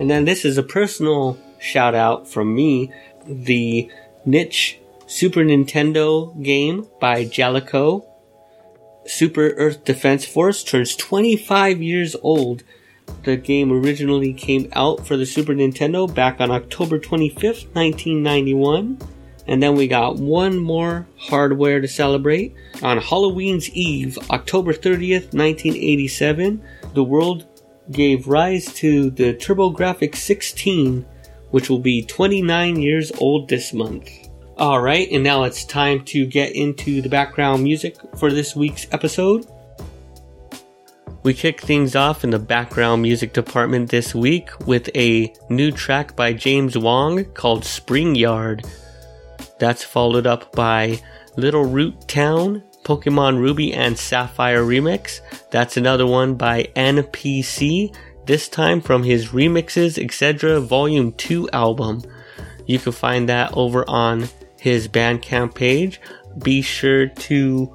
And 0.00 0.10
then 0.10 0.24
this 0.24 0.44
is 0.44 0.58
a 0.58 0.62
personal 0.64 1.38
shout 1.60 1.94
out 1.94 2.26
from 2.26 2.52
me. 2.52 2.92
The 3.26 3.88
niche 4.24 4.80
Super 5.08 5.40
Nintendo 5.40 6.40
game 6.42 6.86
by 7.00 7.24
Jaleco. 7.24 8.04
Super 9.06 9.52
Earth 9.56 9.82
Defense 9.82 10.26
Force 10.26 10.62
turns 10.62 10.94
25 10.94 11.82
years 11.82 12.14
old. 12.22 12.62
The 13.24 13.38
game 13.38 13.72
originally 13.72 14.34
came 14.34 14.68
out 14.74 15.06
for 15.06 15.16
the 15.16 15.24
Super 15.24 15.54
Nintendo 15.54 16.14
back 16.14 16.42
on 16.42 16.50
October 16.50 16.98
25th, 16.98 17.74
1991. 17.74 18.98
And 19.46 19.62
then 19.62 19.76
we 19.76 19.88
got 19.88 20.16
one 20.16 20.58
more 20.58 21.06
hardware 21.16 21.80
to 21.80 21.88
celebrate. 21.88 22.54
On 22.82 22.98
Halloween's 22.98 23.70
Eve, 23.70 24.18
October 24.28 24.74
30th, 24.74 25.32
1987, 25.32 26.62
the 26.92 27.02
world 27.02 27.46
gave 27.90 28.28
rise 28.28 28.66
to 28.74 29.08
the 29.08 29.32
TurboGrafx 29.32 30.16
16, 30.16 31.06
which 31.50 31.70
will 31.70 31.78
be 31.78 32.02
29 32.02 32.76
years 32.76 33.10
old 33.18 33.48
this 33.48 33.72
month. 33.72 34.27
Alright, 34.58 35.12
and 35.12 35.22
now 35.22 35.44
it's 35.44 35.64
time 35.64 36.04
to 36.06 36.26
get 36.26 36.56
into 36.56 37.00
the 37.00 37.08
background 37.08 37.62
music 37.62 37.96
for 38.16 38.32
this 38.32 38.56
week's 38.56 38.88
episode. 38.90 39.46
We 41.22 41.32
kick 41.32 41.60
things 41.60 41.94
off 41.94 42.24
in 42.24 42.30
the 42.30 42.40
background 42.40 43.02
music 43.02 43.32
department 43.32 43.88
this 43.88 44.16
week 44.16 44.50
with 44.66 44.90
a 44.96 45.32
new 45.48 45.70
track 45.70 46.16
by 46.16 46.32
James 46.32 46.76
Wong 46.76 47.24
called 47.34 47.64
Spring 47.64 48.16
Yard. 48.16 48.66
That's 49.60 49.84
followed 49.84 50.26
up 50.26 50.50
by 50.50 51.02
Little 51.36 51.64
Root 51.64 52.08
Town, 52.08 52.64
Pokemon 52.82 53.38
Ruby 53.38 53.72
and 53.72 53.96
Sapphire 53.96 54.64
remix. 54.64 55.20
That's 55.52 55.76
another 55.76 56.04
one 56.06 56.34
by 56.34 56.64
NPC, 56.74 57.94
this 58.26 58.48
time 58.48 58.80
from 58.80 59.04
his 59.04 59.28
Remixes 59.28 60.02
Etc. 60.02 60.58
Volume 60.58 61.12
2 61.12 61.48
album. 61.52 62.02
You 62.66 62.80
can 62.80 62.90
find 62.90 63.28
that 63.28 63.56
over 63.56 63.88
on 63.88 64.28
his 64.60 64.88
Bandcamp 64.88 65.54
page. 65.54 66.00
Be 66.38 66.62
sure 66.62 67.06
to 67.06 67.72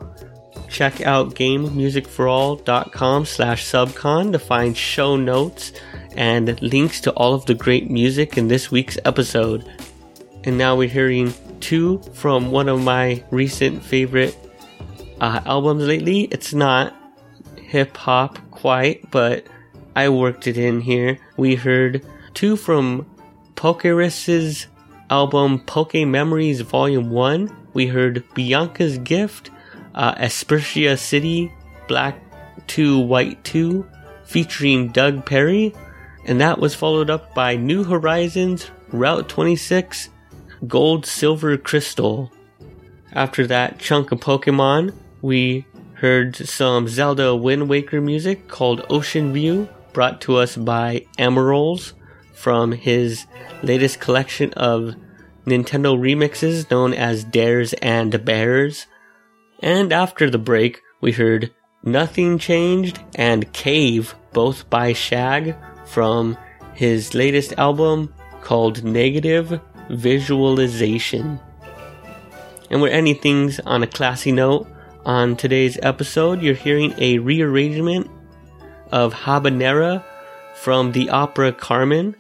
check 0.70 1.02
out 1.02 1.36
gamemusicforall.com 1.36 3.26
slash 3.26 3.66
subcon 3.66 4.32
to 4.32 4.40
find 4.40 4.76
show 4.76 5.16
notes 5.16 5.72
and 6.16 6.62
links 6.62 7.02
to 7.02 7.12
all 7.12 7.34
of 7.34 7.46
the 7.46 7.54
great 7.54 7.90
music 7.90 8.38
in 8.38 8.48
this 8.48 8.72
week's 8.72 8.98
episode. 9.06 9.70
And 10.44 10.58
now 10.58 10.76
we're 10.76 10.90
hearing 10.90 11.34
two 11.60 12.02
from 12.14 12.52
one 12.52 12.70
of 12.70 12.82
my 12.82 13.24
recent 13.32 13.84
favorite 13.84 14.36
uh, 15.22 15.42
albums 15.46 15.84
lately. 15.84 16.24
It's 16.24 16.54
not 16.54 16.96
hip 17.56 17.96
hop 17.96 18.40
quite, 18.52 19.10
but 19.10 19.46
I 19.96 20.10
worked 20.10 20.48
it 20.48 20.58
in 20.58 20.82
here. 20.82 21.20
We 21.38 21.56
heard 21.56 22.06
two 22.34 22.56
from 22.56 23.06
Pokerus's 23.56 24.68
album 25.10 25.60
Poke 25.60 25.96
Memories 25.96 26.62
Volume 26.62 27.10
1. 27.10 27.56
We 27.74 27.88
heard 27.88 28.24
Bianca's 28.34 28.98
Gift, 29.00 29.50
uh, 29.96 30.16
Aspertia 30.16 30.98
City, 30.98 31.52
Black 31.88 32.22
2, 32.68 33.00
White 33.00 33.44
2, 33.44 33.86
featuring 34.24 34.90
Doug 34.90 35.26
Perry. 35.26 35.74
And 36.26 36.40
that 36.40 36.60
was 36.60 36.76
followed 36.76 37.10
up 37.10 37.34
by 37.34 37.56
New 37.56 37.84
Horizons, 37.84 38.72
Route 38.90 39.28
26, 39.28 40.10
Gold, 40.68 41.06
Silver, 41.06 41.58
Crystal. 41.58 42.32
After 43.12 43.46
that 43.48 43.80
chunk 43.80 44.12
of 44.12 44.20
Pokemon, 44.20 44.94
we 45.22 45.66
heard 45.96 46.36
some 46.36 46.88
Zelda 46.88 47.36
Wind 47.36 47.70
Waker 47.70 48.02
music 48.02 48.48
called 48.48 48.86
Ocean 48.90 49.34
View, 49.34 49.68
brought 49.92 50.22
to 50.22 50.38
us 50.38 50.56
by 50.56 51.06
Emeralds 51.18 51.94
from 52.34 52.72
his 52.74 53.26
latest 53.62 54.00
collection 54.00 54.52
of 54.54 54.96
Nintendo 55.46 55.98
remixes 55.98 56.70
known 56.70 56.94
as 56.94 57.24
Dares 57.24 57.74
and 57.74 58.24
Bears. 58.26 58.88
And 59.62 59.94
after 59.94 60.30
the 60.30 60.38
break, 60.38 60.82
we 61.02 61.12
heard 61.12 61.54
Nothing 61.84 62.38
Changed 62.38 63.00
and 63.16 63.52
Cave, 63.54 64.16
both 64.32 64.70
by 64.70 64.94
Shag 64.94 65.56
from 65.86 66.38
his 66.74 67.14
latest 67.14 67.54
album 67.58 68.14
called 68.42 68.84
Negative 68.84 69.60
visualization. 69.90 71.40
And 72.70 72.82
we're 72.82 72.90
ending 72.90 73.20
things 73.20 73.60
on 73.60 73.84
a 73.84 73.88
classy 73.88 74.32
note. 74.32 74.68
On 75.06 75.36
today's 75.36 75.78
episode, 75.82 76.42
you're 76.42 76.56
hearing 76.56 76.94
a 76.98 77.20
rearrangement 77.20 78.10
of 78.92 79.14
Habanera 79.14 80.04
from 80.56 80.94
the 80.94 81.10
opera 81.10 81.52
Carmen. 81.52 82.16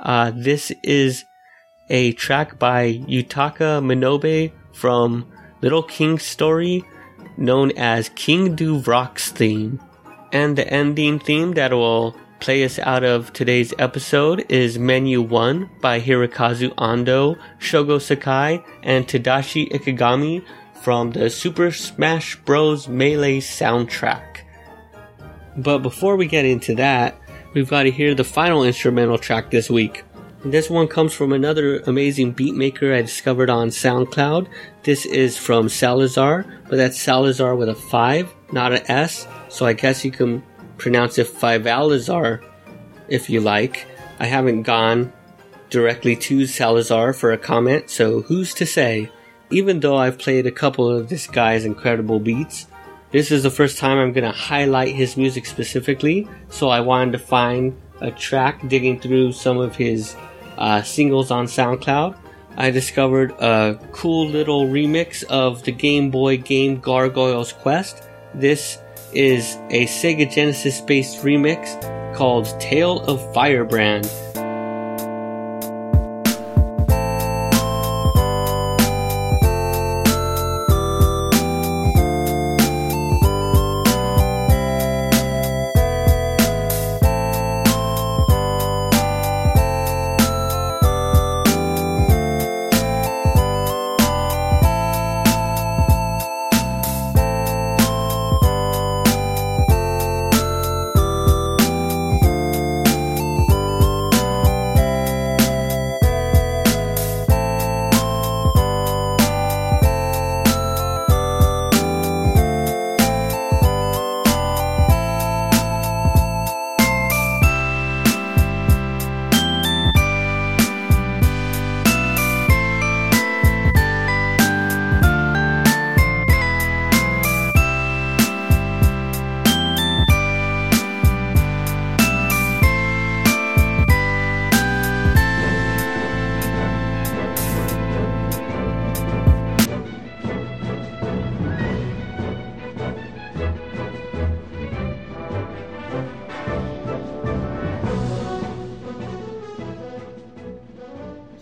Uh, 0.00 0.30
this 0.34 0.72
is 0.82 1.24
a 1.88 2.12
track 2.12 2.58
by 2.58 2.94
Yutaka 3.08 3.82
Minobe 3.82 4.52
from 4.72 5.30
Little 5.62 5.82
King's 5.82 6.22
Story, 6.22 6.84
known 7.36 7.72
as 7.76 8.10
King 8.10 8.56
Duvroc's 8.56 9.30
theme. 9.30 9.80
And 10.32 10.56
the 10.56 10.68
ending 10.68 11.18
theme 11.18 11.52
that 11.52 11.72
will 11.72 12.14
play 12.40 12.64
us 12.64 12.78
out 12.80 13.04
of 13.04 13.32
today's 13.32 13.72
episode 13.78 14.44
is 14.50 14.78
Menu 14.78 15.22
1 15.22 15.70
by 15.80 16.00
Hirokazu 16.00 16.74
Ando, 16.74 17.38
Shogo 17.58 18.00
Sakai, 18.00 18.62
and 18.82 19.06
Tadashi 19.06 19.70
Ikegami 19.70 20.44
from 20.82 21.12
the 21.12 21.30
Super 21.30 21.70
Smash 21.70 22.36
Bros. 22.36 22.86
Melee 22.86 23.40
soundtrack. 23.40 24.40
But 25.56 25.78
before 25.78 26.16
we 26.16 26.26
get 26.26 26.44
into 26.44 26.74
that, 26.74 27.18
we've 27.56 27.70
got 27.70 27.84
to 27.84 27.90
hear 27.90 28.14
the 28.14 28.22
final 28.22 28.64
instrumental 28.64 29.16
track 29.16 29.50
this 29.50 29.70
week. 29.70 30.04
This 30.44 30.68
one 30.68 30.88
comes 30.88 31.14
from 31.14 31.32
another 31.32 31.78
amazing 31.80 32.34
beatmaker 32.34 32.94
I 32.94 33.00
discovered 33.00 33.48
on 33.48 33.68
SoundCloud. 33.68 34.46
This 34.82 35.06
is 35.06 35.38
from 35.38 35.70
Salazar, 35.70 36.44
but 36.68 36.76
that's 36.76 37.00
Salazar 37.00 37.56
with 37.56 37.70
a 37.70 37.74
5, 37.74 38.30
not 38.52 38.74
an 38.74 38.82
S, 38.90 39.26
so 39.48 39.64
I 39.64 39.72
guess 39.72 40.04
you 40.04 40.10
can 40.10 40.42
pronounce 40.76 41.16
it 41.16 41.28
Fivalazar 41.28 42.44
if 43.08 43.30
you 43.30 43.40
like. 43.40 43.86
I 44.20 44.26
haven't 44.26 44.64
gone 44.64 45.10
directly 45.70 46.14
to 46.14 46.46
Salazar 46.46 47.14
for 47.14 47.32
a 47.32 47.38
comment, 47.38 47.88
so 47.88 48.20
who's 48.20 48.52
to 48.54 48.66
say? 48.66 49.10
Even 49.48 49.80
though 49.80 49.96
I've 49.96 50.18
played 50.18 50.46
a 50.46 50.52
couple 50.52 50.90
of 50.90 51.08
this 51.08 51.26
guy's 51.26 51.64
incredible 51.64 52.20
beats, 52.20 52.66
this 53.12 53.30
is 53.30 53.42
the 53.42 53.50
first 53.50 53.78
time 53.78 53.98
I'm 53.98 54.12
gonna 54.12 54.32
highlight 54.32 54.94
his 54.94 55.16
music 55.16 55.46
specifically, 55.46 56.28
so 56.48 56.68
I 56.68 56.80
wanted 56.80 57.12
to 57.12 57.18
find 57.18 57.76
a 58.00 58.10
track 58.10 58.68
digging 58.68 59.00
through 59.00 59.32
some 59.32 59.58
of 59.58 59.76
his 59.76 60.16
uh, 60.58 60.82
singles 60.82 61.30
on 61.30 61.46
SoundCloud. 61.46 62.16
I 62.56 62.70
discovered 62.70 63.32
a 63.32 63.78
cool 63.92 64.26
little 64.28 64.66
remix 64.66 65.22
of 65.24 65.62
the 65.64 65.72
Game 65.72 66.10
Boy 66.10 66.38
game 66.38 66.80
Gargoyle's 66.80 67.52
Quest. 67.52 68.02
This 68.34 68.78
is 69.12 69.56
a 69.70 69.86
Sega 69.86 70.30
Genesis 70.30 70.80
based 70.80 71.22
remix 71.22 71.80
called 72.16 72.48
Tale 72.58 73.00
of 73.02 73.34
Firebrand. 73.34 74.10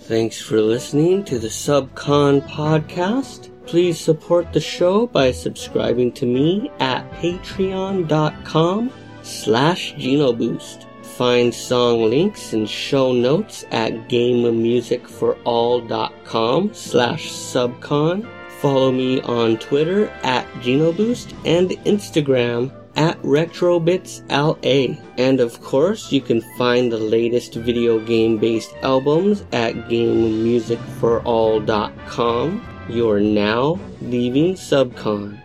Thanks 0.06 0.40
for 0.40 0.60
listening 0.60 1.24
to 1.24 1.38
the 1.38 1.48
Subcon 1.48 2.46
podcast. 2.46 3.48
Please 3.66 3.98
support 3.98 4.52
the 4.52 4.60
show 4.60 5.06
by 5.06 5.32
subscribing 5.32 6.12
to 6.12 6.26
me 6.26 6.70
at 6.78 7.10
patreon.com 7.12 8.92
slash 9.22 9.94
genoboost. 9.94 10.84
Find 11.16 11.54
song 11.54 12.10
links 12.10 12.52
and 12.52 12.68
show 12.68 13.12
notes 13.12 13.64
at 13.70 13.94
gamemusicforall.com 14.10 16.74
slash 16.74 17.30
subcon. 17.30 18.28
Follow 18.60 18.92
me 18.92 19.22
on 19.22 19.56
Twitter 19.56 20.10
at 20.22 20.46
genoboost 20.60 21.32
and 21.46 21.70
Instagram 21.86 22.70
at 22.96 23.20
RetrobitsLA. 23.22 25.00
And 25.18 25.40
of 25.40 25.60
course, 25.62 26.12
you 26.12 26.20
can 26.20 26.42
find 26.56 26.92
the 26.92 26.98
latest 26.98 27.54
video 27.54 27.98
game 27.98 28.38
based 28.38 28.72
albums 28.82 29.44
at 29.52 29.74
GameMusicForAll.com. 29.88 32.68
You're 32.88 33.20
now 33.20 33.78
leaving 34.02 34.54
Subcon. 34.54 35.40